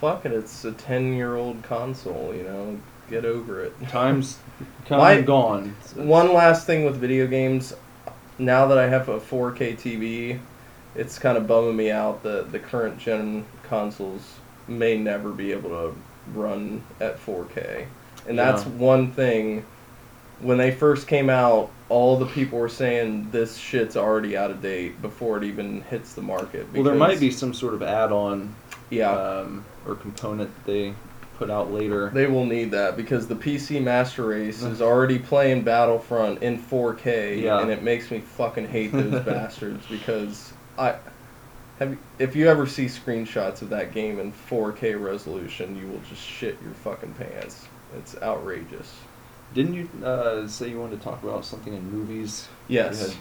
[0.00, 2.34] Fuck it, it's a ten-year-old console.
[2.34, 2.78] You know,
[3.10, 3.74] get over it.
[3.88, 4.38] Times
[4.86, 5.76] come My- and gone.
[5.96, 7.74] One last thing with video games.
[8.38, 10.38] Now that I have a 4K TV,
[10.94, 14.36] it's kind of bumming me out that the current gen consoles
[14.66, 15.94] may never be able to
[16.34, 17.86] run at 4K.
[18.28, 18.70] And that's Yeah.
[18.72, 19.64] one thing.
[20.40, 24.62] When they first came out, all the people were saying this shit's already out of
[24.62, 26.66] date before it even hits the market.
[26.72, 28.54] Well, there might be some sort of add-on
[28.88, 29.10] Yeah.
[29.10, 30.94] um, or component that they
[31.40, 32.10] put out later.
[32.10, 37.40] They will need that because the PC Master Race is already playing Battlefront in 4K,
[37.42, 37.60] Yeah.
[37.62, 40.96] and it makes me fucking hate those bastards because I
[41.78, 41.96] have.
[42.18, 46.58] If you ever see screenshots of that game in 4K resolution, you will just shit
[46.62, 47.66] your fucking pants.
[47.96, 48.94] It's outrageous.
[49.54, 52.48] Didn't you uh, say you wanted to talk about something in movies?
[52.68, 53.16] Yes.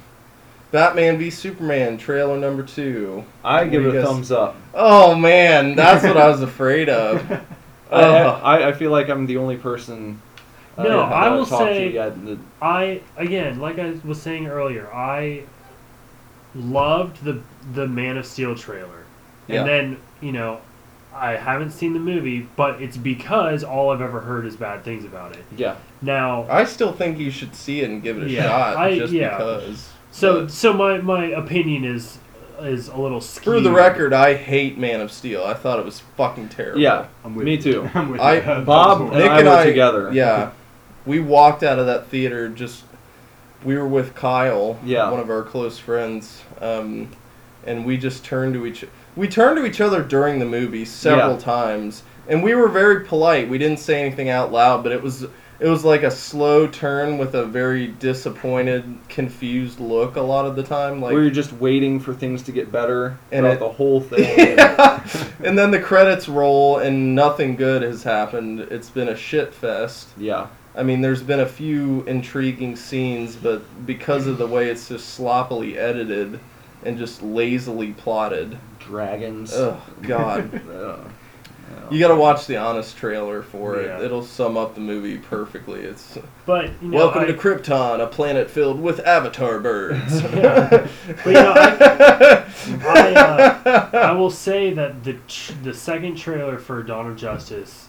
[0.72, 3.24] Batman v Superman trailer number two.
[3.46, 4.58] I give it a thumbs up.
[4.74, 7.26] Oh man, that's what I was afraid of.
[7.92, 10.22] I, I, I feel like I'm the only person.
[10.78, 15.44] uh, No, I will say- yet that- I again, like I was saying earlier, I
[16.56, 17.42] loved the
[17.74, 19.04] the Man of Steel trailer,
[19.48, 19.62] Yeah.
[19.62, 20.60] and then you know,
[21.14, 25.06] I haven't seen the movie, but it's because all I've ever heard is bad things
[25.06, 25.44] about it.
[25.58, 25.76] yeah.
[26.02, 28.98] Now, I still think you should see it and give it a Yeah, shot I-
[28.98, 29.38] just yeah.
[29.38, 29.90] because.
[30.12, 32.20] so But- so my my opinion is
[32.64, 33.43] is a little skewed.
[33.55, 35.43] For the record, I hate Man of Steel.
[35.43, 36.80] I thought it was fucking terrible.
[36.80, 37.07] Yeah.
[37.24, 37.62] I'm with Me you.
[37.62, 37.89] too.
[37.95, 38.66] I'm with I- you.
[38.66, 40.12] Bob That was and Nick I and were I together.
[40.14, 40.51] Yeah,
[41.05, 42.49] we walked out of that theater.
[42.49, 42.84] Just
[43.64, 45.10] we were with Kyle, Yeah.
[45.12, 47.10] one of our close friends, um,
[47.66, 48.86] and we just turned to each.
[49.16, 51.39] We turned to each other during the movie several Yeah.
[51.39, 53.49] times, and we were very polite.
[53.49, 55.26] We didn't say anything out loud, but it was
[55.60, 60.55] it was like a slow turn with a very disappointed, confused look a lot of
[60.55, 61.01] the time.
[61.01, 64.01] Like we were just waiting for things to get better And throughout it- the whole
[64.12, 64.38] thing.
[64.57, 65.03] yeah.
[65.43, 68.60] And then the credits roll and nothing good has happened.
[68.62, 70.07] It's been a shit fest.
[70.18, 70.47] yeah.
[70.76, 75.10] I mean, there's been a few intriguing scenes, but because of the way it's just
[75.10, 76.39] sloppily edited
[76.86, 79.51] and just lazily plotted, Dragons.
[79.53, 80.62] oh god.
[81.90, 81.94] Ugh.
[81.94, 83.98] You gotta watch the honest trailer for Yeah.
[83.98, 84.04] it.
[84.06, 85.82] It'll sum up the movie perfectly.
[85.82, 90.22] It's But you know, welcome I, to Krypton, a planet filled with avatar birds.
[90.32, 90.90] But,
[91.26, 91.54] you know,
[92.86, 93.14] I,
[93.66, 97.88] uh, I will say that the tr- the second trailer for Dawn of Justice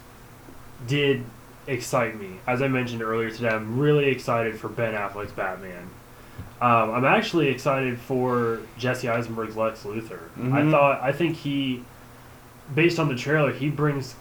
[0.86, 1.24] did
[1.66, 2.38] excite me.
[2.46, 5.88] As I mentioned earlier today, I'm really excited for Ben Affleck's Batman.
[6.60, 10.20] Um, I'm actually excited for Jesse Eisenberg's Lex Luthor.
[10.36, 10.70] I Mhm.
[10.70, 11.84] thought I think he,
[12.74, 14.14] based on the trailer, he brings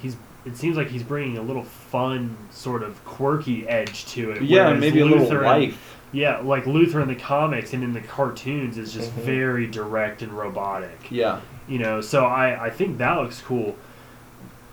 [0.00, 0.16] he's.
[0.44, 4.42] It seems like he's bringing a little fun, sort of quirky edge to it.
[4.42, 5.96] yeah, whereas maybe a little Luthor in- life.
[6.12, 9.22] yeah, like Luthor in the comics and in the cartoons is just Mhm.
[9.22, 11.10] very direct and robotic.
[11.10, 11.40] Yeah.
[11.68, 13.76] You know, so I, I think that looks cool.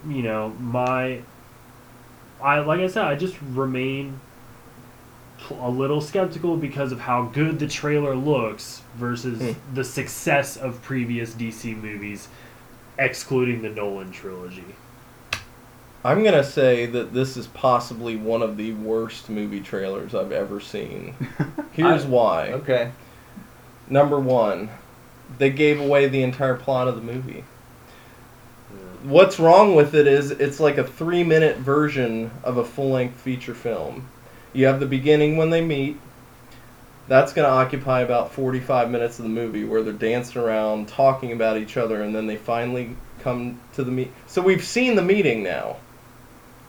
[0.07, 1.19] You know, my
[2.41, 4.19] I like I said, I just remain
[5.59, 9.75] a little skeptical because of how good the trailer looks versus Hmm.
[9.75, 12.29] the success of previous DC movies,
[12.97, 14.63] excluding the Nolan trilogy.
[16.03, 20.59] I'm gonna say that this is possibly one of the worst movie trailers I've ever
[20.59, 21.15] seen.
[21.71, 22.47] Here's I- why.
[22.51, 22.91] Okay.
[23.89, 24.69] Number one,
[25.37, 27.43] they gave away the entire plot of the movie.
[29.03, 33.19] What's wrong with it is it's like a three minute version of a full length
[33.19, 34.07] feature film.
[34.53, 35.99] You have the beginning when they meet.
[37.07, 41.31] That's going to occupy about 45 minutes of the movie where they're dancing around, talking
[41.33, 44.11] about each other, and then they finally come to the meet.
[44.27, 45.77] So we've seen the meeting now.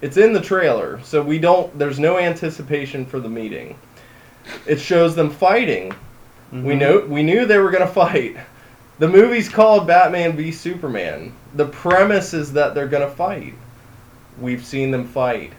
[0.02, 1.76] It's in the trailer, so we don't.
[1.78, 3.78] There's no anticipation for the meeting.
[4.66, 5.94] It shows them fighting.
[6.52, 6.78] We Mhm.
[6.78, 8.36] know we knew they were gonna fight.
[8.98, 11.32] The movie's called Batman v Superman.
[11.54, 13.54] The premise is that they're gonna fight.
[14.38, 15.52] We've seen them fight.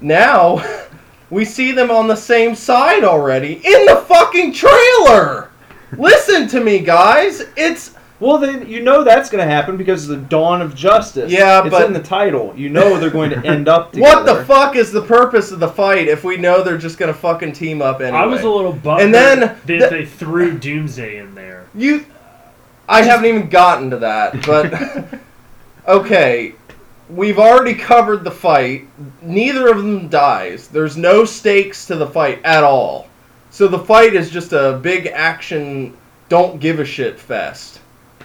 [0.00, 0.62] Now
[1.32, 5.48] we see them on the same side already in the fucking trailer.
[5.96, 7.42] Listen to me, guys.
[7.56, 11.32] It's Well, then you know that's going to happen because of the dawn of justice.
[11.32, 12.52] Yeah, it's but- in the title.
[12.54, 14.16] You know they're going to end up together.
[14.24, 17.14] what the fuck is the purpose of the fight if we know they're just gonna
[17.14, 18.18] fucking team up anyway?
[18.18, 21.66] I was a little bummed And then that the- they threw Doomsday in there.
[21.74, 22.04] You,
[22.86, 25.20] I haven't even gotten to that, but
[25.88, 26.52] okay,
[27.14, 28.86] we've already covered the fight.
[29.22, 30.68] Neither of them dies.
[30.68, 33.08] There's no stakes to the fight at all.
[33.50, 35.96] So the fight is just a big action,
[36.28, 37.80] don't give a shit fest,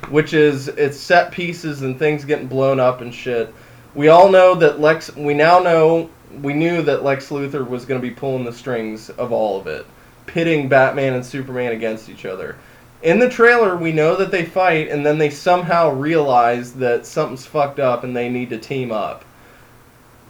[0.10, 3.54] which is it's set pieces and things getting blown up and shit.
[3.94, 5.14] We all know that Lex.
[5.16, 6.10] We now know
[6.42, 9.68] we knew that Lex Luthor was going to be pulling the strings of all of
[9.68, 9.86] it,
[10.28, 12.56] pitting Batman and Superman against each other.
[13.04, 17.46] In the trailer, we know that they fight, and then they somehow realize that something's
[17.46, 19.24] fucked up and they need to team up.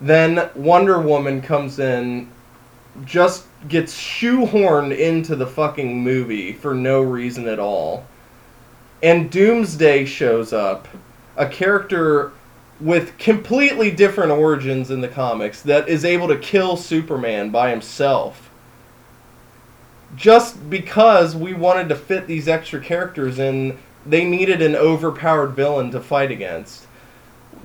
[0.01, 2.30] Then Wonder Woman comes in,
[3.05, 8.05] just gets shoehorned into the fucking movie for no reason at all.
[9.01, 10.88] And Doomsday shows up,
[11.38, 12.32] a character
[12.80, 18.46] with completely different origins in the comics that is able to kill Superman by himself.
[20.16, 25.91] Just because we wanted to fit these extra characters in, they needed an overpowered villain
[25.91, 26.86] to fight against.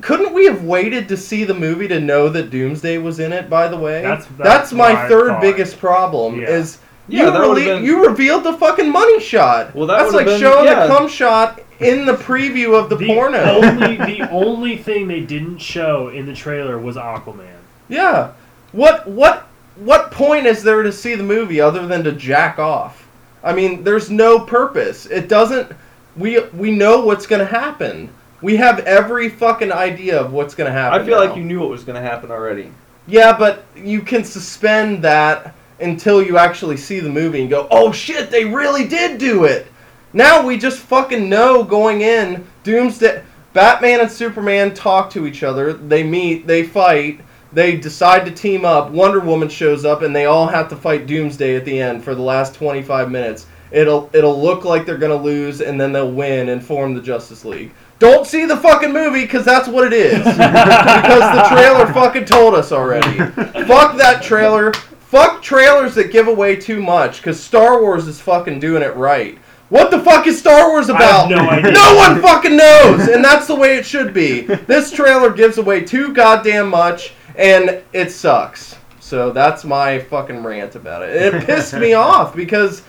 [0.00, 3.48] Couldn't we have waited to see the movie to know that Doomsday was in it?
[3.48, 5.40] By the way, That's- that's, that's my third thought.
[5.40, 6.40] biggest problem.
[6.40, 6.48] Yeah.
[6.50, 6.78] Is
[7.08, 9.74] Yeah, you, that rele- been- you revealed the fucking money shot.
[9.74, 10.86] Well, that that's like been- showing yeah.
[10.86, 13.38] the cum shot in the preview of the, the porno.
[13.38, 17.56] only the only thing they didn't show in the trailer was Aquaman.
[17.88, 18.32] Yeah.
[18.72, 23.08] What what what point is there to see the movie other than to jack off?
[23.42, 25.06] I mean, there's no purpose.
[25.06, 25.72] It doesn't
[26.16, 28.10] we we know what's going to happen.
[28.40, 31.00] We have every fucking idea of what's going to happen.
[31.00, 31.26] I feel now.
[31.26, 32.72] like you knew what was going to happen already.
[33.06, 37.92] Yeah, but you can suspend that until you actually see the movie and go, "Oh
[37.92, 39.66] shit, they really did do it."
[40.12, 45.72] Now we just fucking know going in, Doomsday Batman and Superman talk to each other,
[45.72, 47.20] they meet, they fight,
[47.52, 51.06] they decide to team up, Wonder Woman shows up and they all have to fight
[51.06, 53.46] Doomsday at the end for the last 25 minutes.
[53.70, 57.00] It'll it'll look like they're going to lose and then they'll win and form the
[57.00, 57.72] Justice League.
[57.98, 60.18] Don't see the fucking movie cuz that's what it is.
[60.18, 63.18] because the trailer fucking told us already.
[63.66, 64.72] Fuck that trailer.
[65.00, 69.38] Fuck trailers that give away too much because Star Wars is fucking doing it right.
[69.72, 71.30] What the fuck is Star Wars about?
[71.30, 71.58] no.
[71.70, 74.42] No one fucking knows, and that's the way it should be.
[74.42, 78.76] This trailer gives away too goddamn much, and it sucks.
[79.00, 81.16] So that's my fucking rant about it.
[81.34, 82.82] And it pissed me off because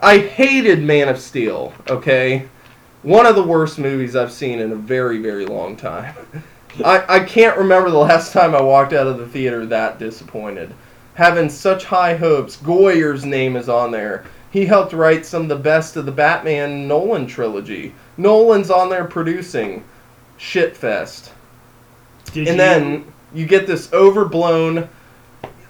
[0.00, 1.72] I hated Man of Steel.
[1.88, 2.48] Okay,
[3.02, 6.14] one of the worst movies I've seen in a very, very long time.
[6.84, 10.72] I, I can't remember the last time I walked out of the theater that disappointed.
[11.14, 12.56] Having such high hopes.
[12.56, 14.24] Goyer's name is on there.
[14.50, 17.94] He helped write some of the best of the Batman Nolan trilogy.
[18.16, 19.82] Nolan's on there producing
[20.38, 21.30] shitfest.
[22.26, 23.04] Did And you- then
[23.34, 24.88] you get this overblown.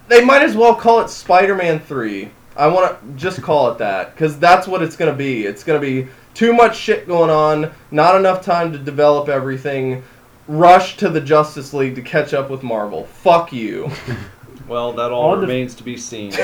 [0.07, 2.31] They might as well call it Spider-Man Three.
[2.57, 5.45] I want to just call it that because that's what it's gonna be.
[5.45, 10.03] It's gonna be too much shit going on, not enough time to develop everything.
[10.47, 13.05] Rush to the Justice League to catch up with Marvel.
[13.05, 13.89] Fuck you.
[14.67, 16.31] Well, that all On the- remains to be seen.
[16.31, 16.39] so-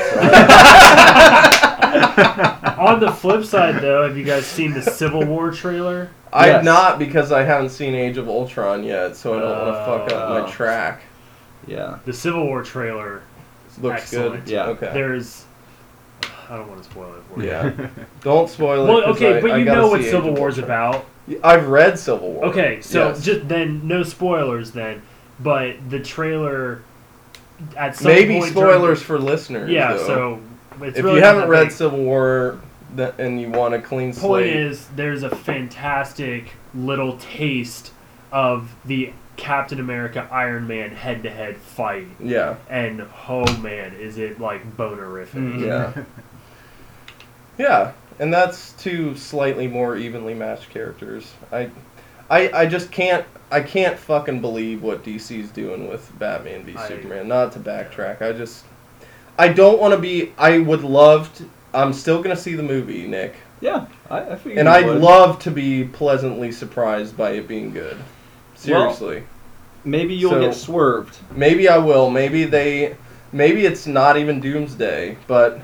[2.78, 6.10] on the flip side, though, have you guys seen the Civil War trailer?
[6.32, 6.64] I've Yes.
[6.64, 9.98] not because I haven't seen Age of Ultron yet, so I don't want to oh.
[10.08, 10.42] fuck up Oh.
[10.42, 11.02] my track.
[11.66, 11.98] yeah.
[12.04, 13.22] The Civil War trailer.
[13.80, 14.44] Looks Excellent.
[14.46, 14.52] good.
[14.52, 14.66] Yeah.
[14.68, 14.90] Okay.
[14.94, 15.44] There's.
[16.48, 17.48] I don't want to spoil it for you.
[17.48, 17.72] Yeah.
[18.22, 18.88] Don't spoil it.
[18.88, 20.90] Well, 'cause okay, I- but you know what see Age Civil of War's Ultron.
[20.90, 21.04] about.
[21.42, 22.44] I've read Civil War.
[22.46, 23.24] Okay, so Yes.
[23.24, 25.02] just then, no spoilers then.
[25.40, 26.82] But the trailer,
[27.76, 29.68] at some maybe point during- spoilers for listeners.
[29.70, 30.06] yeah, though.
[30.06, 30.42] so it's
[30.82, 31.72] if really you haven't read big.
[31.72, 32.60] Civil War
[32.96, 37.92] th- and you want a clean point slate, Point is there's a fantastic little taste
[38.32, 42.06] of the Captain America Iron Man head to head fight.
[42.20, 45.28] yeah, And oh man, is it like bonerific.
[45.34, 45.66] Mhm.
[45.66, 46.04] yeah,
[47.58, 51.32] yeah, and that's two slightly more evenly matched characters.
[51.52, 51.70] I,
[52.30, 53.24] I, I just can't.
[53.50, 57.28] I can't fucking believe what DC's doing with Batman v I- Superman.
[57.28, 58.64] Not to backtrack, I just,
[59.38, 60.32] I don't want to be.
[60.38, 61.48] I would love to.
[61.74, 63.34] I'm still gonna see the movie, Nick.
[63.60, 63.86] Yeah.
[64.10, 65.00] I, I figured And I'd would.
[65.00, 67.96] love to be pleasantly surprised by it being good.
[68.54, 69.24] Seriously.
[69.84, 71.18] Maybe you'll So- get swerved.
[71.34, 72.10] maybe I will.
[72.10, 72.96] Maybe they
[73.32, 75.60] maybe it's not even Doomsday, but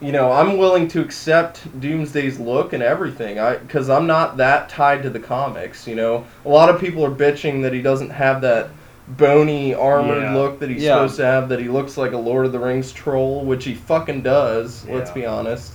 [0.00, 3.38] you know, I'm willing to accept Doomsday's look and everything.
[3.38, 6.24] I cuz I'm not that tied to the comics, you know.
[6.44, 8.68] A lot of people are bitching that he doesn't have that
[9.08, 10.34] bony armored Yeah.
[10.34, 10.94] look that he's Yeah.
[10.94, 13.74] supposed to have that he looks like a Lord of the Rings troll, which he
[13.74, 15.72] fucking does, let's be honest.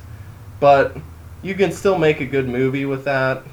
[0.60, 0.95] But
[1.41, 3.44] you can still make a good movie with that.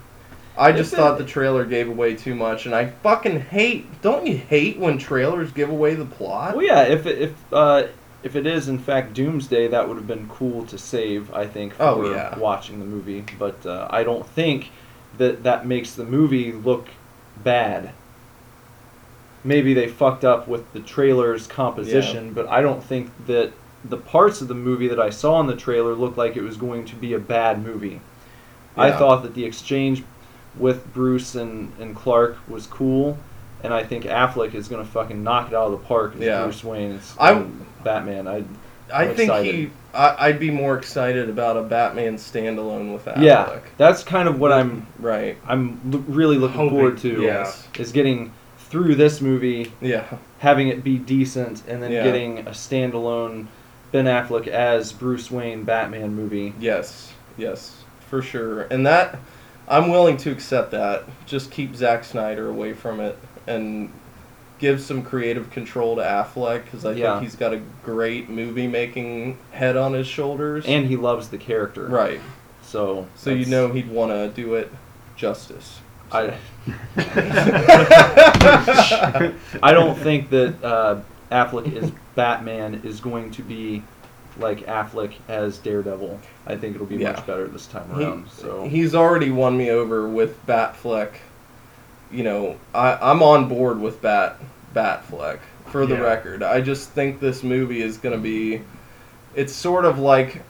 [0.56, 3.86] I just If it- thought the trailer gave away too much, and I fucking hate.
[4.02, 6.56] Don't you hate when trailers give away the plot?
[6.56, 6.82] Well, yeah.
[6.82, 7.84] If it, if uh,
[8.24, 11.32] if it is in fact Doomsday, that would have been cool to save.
[11.32, 12.36] I think for Oh, yeah.
[12.36, 14.72] watching the movie, but uh, I don't think
[15.18, 16.88] that that makes the movie look
[17.44, 17.90] bad.
[19.48, 23.52] Maybe they fucked up with the trailer's composition, but I don't think that
[23.84, 26.56] the parts of the movie that I saw in the trailer looked like it was
[26.58, 28.00] going to be a bad movie.
[28.76, 30.04] I thought that the exchange
[30.56, 33.16] with Bruce and, and Clark was cool,
[33.64, 36.42] and I think Affleck is gonna fucking knock it out of the park as Yeah.
[36.44, 36.92] Bruce Wayne.
[36.92, 38.28] It's, I- um, Batman.
[38.28, 38.44] I
[38.92, 39.54] I I'm think excited.
[39.54, 39.70] he.
[39.94, 43.22] I, I'd be more excited about a Batman standalone with Affleck.
[43.22, 45.36] yeah, that's kind of what I'm Right.
[45.46, 47.22] I'm l- really looking Hoping, forward to.
[47.22, 47.66] Yes.
[47.78, 48.32] is getting
[48.70, 50.04] through this movie, Yeah.
[50.38, 52.04] having it be decent, and then Yeah.
[52.04, 53.46] getting a standalone
[53.92, 56.52] Ben Affleck as Bruce Wayne Batman movie.
[56.60, 57.12] Yes.
[57.38, 57.82] Yes.
[58.10, 58.62] For sure.
[58.70, 59.18] And that,
[59.66, 61.04] I'm willing to accept that.
[61.26, 63.16] Just keep Zack Snyder away from it
[63.46, 63.90] and
[64.58, 67.12] give some creative control to Affleck because I Yeah.
[67.12, 70.64] think he's got a great movie making head on his shoulders.
[70.66, 71.86] And he loves the character.
[71.86, 72.20] right.
[72.62, 74.70] So So you know he'd want to do it
[75.16, 75.80] justice.
[76.10, 76.34] I
[79.62, 83.82] I don't think that uh, Affleck as Batman is going to be
[84.38, 86.18] like Affleck as Daredevil.
[86.46, 87.12] I think it'll be Yeah.
[87.12, 88.30] much better this time He- around.
[88.30, 91.10] so He's already won me over with Batfleck.
[92.10, 94.36] You know, I, I'm on board with Bat
[94.74, 95.40] Batfleck.
[95.66, 96.00] For the Yeah.
[96.00, 98.62] record, I just think this movie is going to be.
[99.34, 100.42] It's sort of like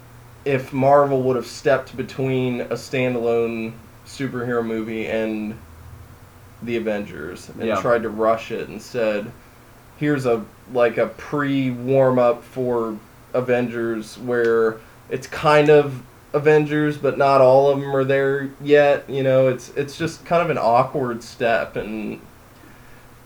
[0.45, 3.73] if Marvel would have stepped between a standalone
[4.09, 5.55] superhero movie and
[6.63, 7.81] the Avengers and Yeah.
[7.81, 9.31] tried to rush it and said,
[9.99, 12.97] "Here's a like a pre warm up for
[13.35, 14.77] Avengers where
[15.11, 16.03] it's kind of
[16.33, 19.05] Avengers, but not all of them are there yet.
[19.09, 22.21] You know, it's it's just kind of an awkward step, and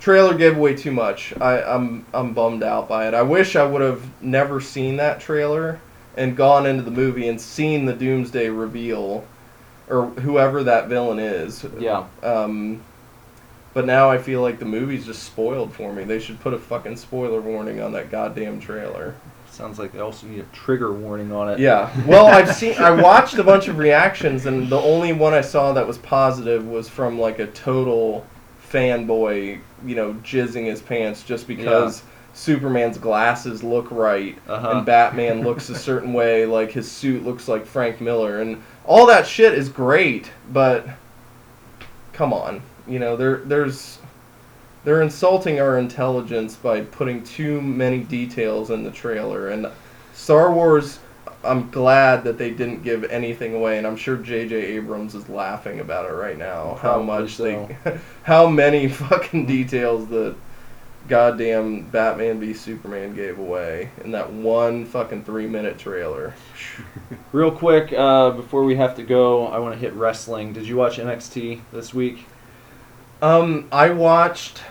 [0.01, 1.33] trailer gave away too much.
[1.41, 3.15] I, I'm I'm bummed out by it.
[3.15, 5.81] I wish I would have never seen that trailer
[6.17, 9.25] and gone into the movie and seen the Doomsday reveal,
[9.93, 11.64] or whoever that villain is.
[11.78, 12.82] yeah, Um,
[13.74, 16.05] but now I feel like the movie's just spoiled for me.
[16.05, 19.14] They should put a fucking spoiler warning on that goddamn trailer.
[19.51, 21.59] sounds like they also need a trigger warning on it.
[21.59, 21.90] Yeah.
[22.06, 22.74] Well, I've seen.
[22.78, 26.66] I watched a bunch of reactions, and the only one I saw that was positive
[26.66, 28.27] was from like a total
[28.70, 32.02] fanboy, you know, jizzing his pants just because
[32.35, 34.70] Superman's glasses look right Uh-huh.
[34.77, 39.07] and Batman looks a certain way, like his suit looks like Frank Miller, and all
[39.07, 40.87] that shit is great, but
[42.13, 43.99] come on, you know, there there's.
[44.85, 49.69] They're insulting our intelligence by putting too many details in the trailer, and
[50.13, 50.99] Star Wars.
[51.45, 54.55] I'm glad that they didn't give anything away, and I'm sure J.J.
[54.55, 56.79] Abrams is laughing about it right now.
[56.83, 57.45] how much so.
[57.45, 60.35] they, how many fucking details the
[61.09, 66.35] goddamn Batman v Superman gave away in that one fucking three minute trailer.
[67.33, 70.53] Real quick, uh, before we have to go, I want to hit wrestling.
[70.53, 72.27] Did you watch NXT this week?
[73.20, 74.62] Um, I watched.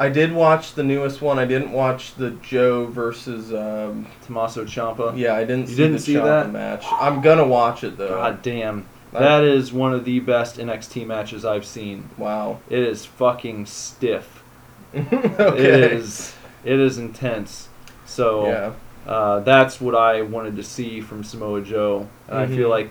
[0.00, 1.40] I did watch the newest one.
[1.40, 3.52] I didn't watch the Joe versus.
[3.52, 5.16] Um, Tommaso Ciampa.
[5.18, 6.52] yeah, I didn't You see didn't the see Ciampa that?
[6.52, 6.84] match.
[6.92, 8.10] I'm gonna watch it though.
[8.10, 8.86] God damn.
[9.12, 12.08] That is one of the best NXT matches I've seen.
[12.18, 12.60] Wow.
[12.68, 14.42] It is fucking stiff.
[14.94, 15.16] okay.
[15.56, 16.34] It is.
[16.64, 17.68] It is intense.
[18.06, 18.72] So Yeah.
[19.10, 22.70] uh, that's what I wanted to see from Samoa Joe, and I feel Mhm.
[22.70, 22.90] like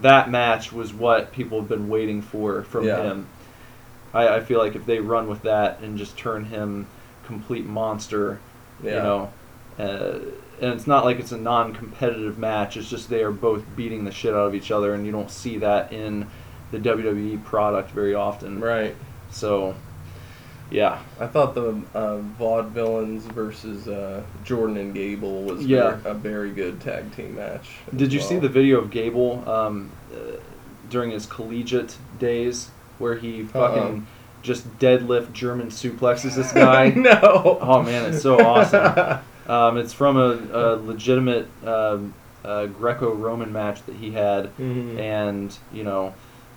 [0.00, 3.02] that match was what people have been waiting for from Yeah.
[3.02, 3.26] him.
[4.14, 6.86] I, I feel like if they run with that and just turn him
[7.26, 8.38] complete monster,
[8.82, 8.94] Yeah.
[8.94, 9.28] you know,
[9.78, 10.18] uh,
[10.60, 12.76] and it's not like it's a non-competitive match.
[12.76, 15.30] It's just they are both beating the shit out of each other, and you don't
[15.30, 16.26] see that in
[16.70, 18.60] the WWE product very often.
[18.60, 18.94] Right.
[19.30, 19.74] So,
[20.70, 25.96] yeah, I thought the uh, Vaudevillains versus uh, Jordan and Gable was Yeah.
[25.96, 27.68] ver- a very good tag team match.
[27.94, 30.36] Did you see the video of Gable um, uh,
[30.90, 34.00] during his collegiate days where he fucking Uh-uh.
[34.42, 36.88] just deadlift German suplexes this guy?
[36.96, 37.58] no.
[37.62, 39.20] Oh man, it's so awesome.
[39.48, 42.14] Um, it's from a, a legitimate um,
[42.44, 44.98] uh, Greco-Roman match that he had, Mhm.
[44.98, 46.14] and you know,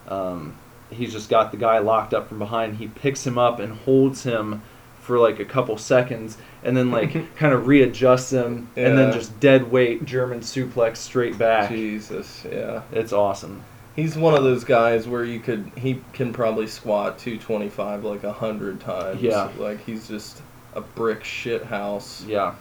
[0.08, 0.56] um,
[0.90, 2.76] he's just got the guy locked up from behind.
[2.78, 4.62] He picks him up and holds him
[5.02, 9.40] for like a couple seconds, and then like kind of readjusts him, and then just
[9.40, 11.70] dead weight German suplex straight back.
[11.70, 12.82] Jesus, yeah.
[12.92, 13.64] It's awesome.
[13.96, 18.32] He's one of those guys where you could he can probably squat 225 like a
[18.32, 19.22] hundred times.
[19.22, 19.50] Yeah.
[19.58, 20.42] Like he's just
[20.76, 22.54] a brick shit house Yeah.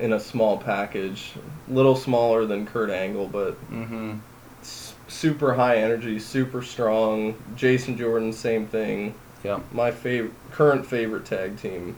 [0.00, 1.32] In a small package.
[1.68, 4.14] Little smaller than Kurt Angle, but Mm-hmm.
[4.62, 7.34] s- super high energy, super strong.
[7.56, 9.14] Jason Jordan, same thing.
[9.44, 9.60] Yeah.
[9.72, 11.96] My favorite, current favorite tag team.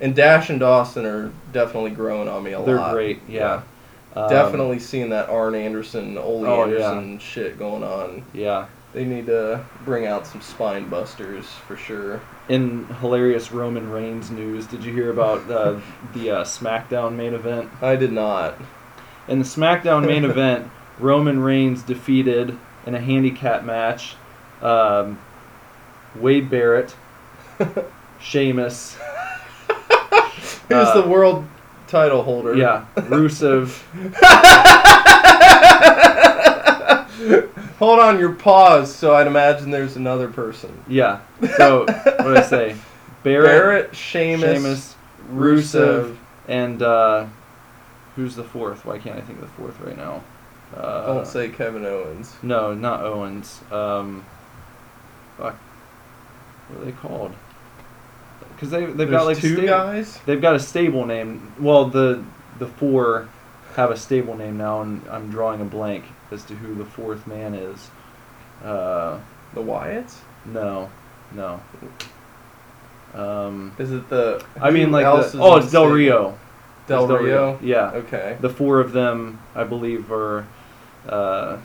[0.00, 2.66] And Dash and Dawson are definitely growing on me a lot.
[2.66, 3.20] They're great.
[3.28, 3.62] Yeah.
[4.16, 6.90] Um, Definitely seeing that Arn Anderson, Ole Oh, yeah.
[6.92, 8.24] Anderson shit going on.
[8.32, 8.66] Yeah.
[8.94, 12.20] They need to bring out some spine busters for sure.
[12.48, 15.80] In hilarious Roman Reigns news, did you hear about uh,
[16.14, 17.70] the uh, SmackDown main event?
[17.82, 18.54] I did not.
[19.26, 22.56] In the SmackDown main event, Roman Reigns defeated
[22.86, 24.14] in a handicap match
[24.62, 25.18] um,
[26.14, 26.94] Wade Barrett,
[28.20, 28.94] Sheamus,
[30.68, 31.44] Who's Uh, the world
[31.88, 32.54] title holder?
[32.54, 33.82] yeah, Rusev.
[37.78, 38.94] Hold on, your pause.
[38.94, 40.82] So I'd imagine there's another person.
[40.88, 41.20] Yeah.
[41.56, 42.76] So what did I say?
[43.22, 44.94] Barrett, Barrett, Sheamus, Sheamus,
[45.32, 47.26] Rusev, and uh,
[48.16, 48.84] who's the fourth?
[48.84, 50.22] Why can't I think of the fourth right now?
[50.76, 52.34] Uh, Don't say Kevin Owens.
[52.42, 53.60] No, not Owens.
[53.70, 54.24] Um,
[55.38, 55.54] fuck.
[56.68, 57.32] What are they called?
[58.54, 60.18] Because they they've There's got like two sta- guys.
[60.26, 61.52] They've got a stable name.
[61.58, 62.22] Well, the
[62.58, 63.28] the four
[63.76, 66.04] have a stable name now, and I'm drawing a blank
[66.34, 67.90] as to who the fourth man is.
[68.62, 69.18] Uh,
[69.54, 70.16] The Wyatts.
[70.44, 70.90] no,
[71.32, 71.60] no.
[73.14, 74.44] Um, Is it the?
[74.60, 75.86] I mean, like the, oh, it's Del?
[75.86, 76.36] Rio.
[76.88, 77.58] Del It's Rio.
[77.62, 77.92] Yeah.
[77.92, 78.36] Okay.
[78.40, 80.46] The four of them, I believe, are
[81.08, 81.58] uh,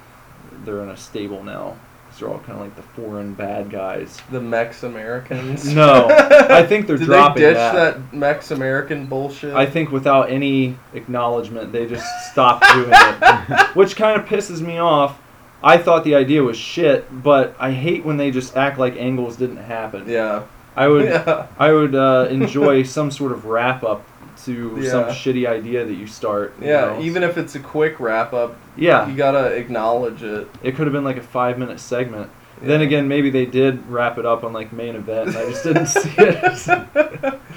[0.64, 1.76] they're in a stable now.
[2.20, 4.20] 'Cause They're all kind of like the foreign bad guys.
[4.32, 5.74] The Mex Americans.
[5.80, 7.74] No, I think they're Did dropping they ditch that.
[8.12, 9.54] that, Mex American bullshit?
[9.54, 14.78] I think without any acknowledgement, they just stopped doing it, which kind of pisses me
[14.80, 15.20] off.
[15.64, 19.36] I thought the idea was shit, but I hate when they just act like angles
[19.38, 20.08] didn't happen.
[20.08, 20.44] Yeah.
[20.76, 21.48] I would, Yeah.
[21.58, 24.06] I would uh, enjoy some sort of wrap up
[24.46, 26.54] to some shitty idea that you start.
[26.62, 26.86] you Yeah.
[26.86, 27.02] know?
[27.02, 30.48] Even if it's a quick wrap up, yeah, you gotta acknowledge it.
[30.64, 32.30] it could have been like a five minute segment.
[32.62, 35.64] Then again, maybe they did wrap it up on like main event, and I just
[35.64, 37.40] didn't see it.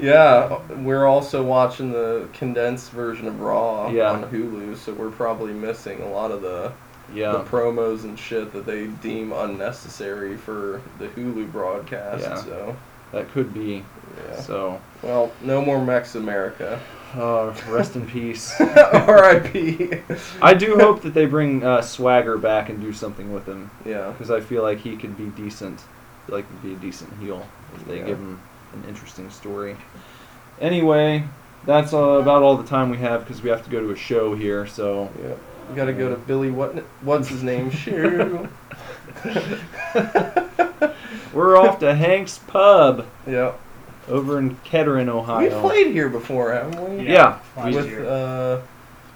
[0.00, 4.12] Yeah, we're also watching the condensed version of Raw Yeah.
[4.12, 6.70] on Hulu, so we're probably missing a lot of the,
[7.12, 12.22] yeah, the promos and shit that they deem unnecessary for the Hulu broadcast.
[12.22, 12.36] Yeah.
[12.36, 12.76] So,
[13.12, 13.84] that could be.
[14.28, 14.40] yeah.
[14.40, 16.80] So, Well, no more Mex America.
[17.14, 18.52] uh, rest in peace.
[18.60, 19.90] R.I.P.
[20.42, 24.10] I do hope that they bring uh, Swagger back and do something with him Yeah.
[24.10, 25.80] because I feel like he could be decent,
[26.28, 28.04] like be a decent heel if they Yeah.
[28.06, 28.38] give him
[28.74, 29.76] an interesting story.
[30.60, 31.24] Anyway,
[31.64, 33.96] that's uh, about all the time we have because we have to go to a
[33.96, 34.66] show here.
[34.66, 35.34] So Yeah.
[35.70, 38.48] We gotta go to Billy what what's his name shoe.
[41.32, 43.52] we're off to Hank's Pub yeah.
[44.08, 45.42] over in Kettering, Ohio.
[45.48, 47.08] We've played here before, haven't we?
[47.08, 48.06] Yeah, last With year.
[48.08, 48.60] uh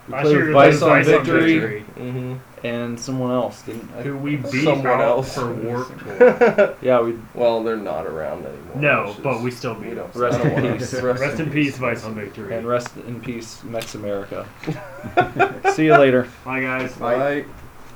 [0.09, 1.85] We Last played year with it Vice on Vice on Victory, Victory.
[1.99, 2.39] mhm.
[2.65, 3.89] and someone else didn't.
[3.97, 5.35] I- who we beat Someone out else.
[5.35, 6.77] for Warp Tour.
[6.83, 8.77] yeah, we well, they're not around anymore.
[8.77, 10.09] No, which but is- we still beat we them.
[10.13, 10.95] don't- Rest I don't in wanna- peace.
[10.95, 12.55] Rest in peace, Vice on Victory.
[12.57, 14.47] and rest in peace, Mex America.
[15.75, 16.27] See you later.
[16.45, 16.93] Bye, guys.
[16.97, 17.45] Bye.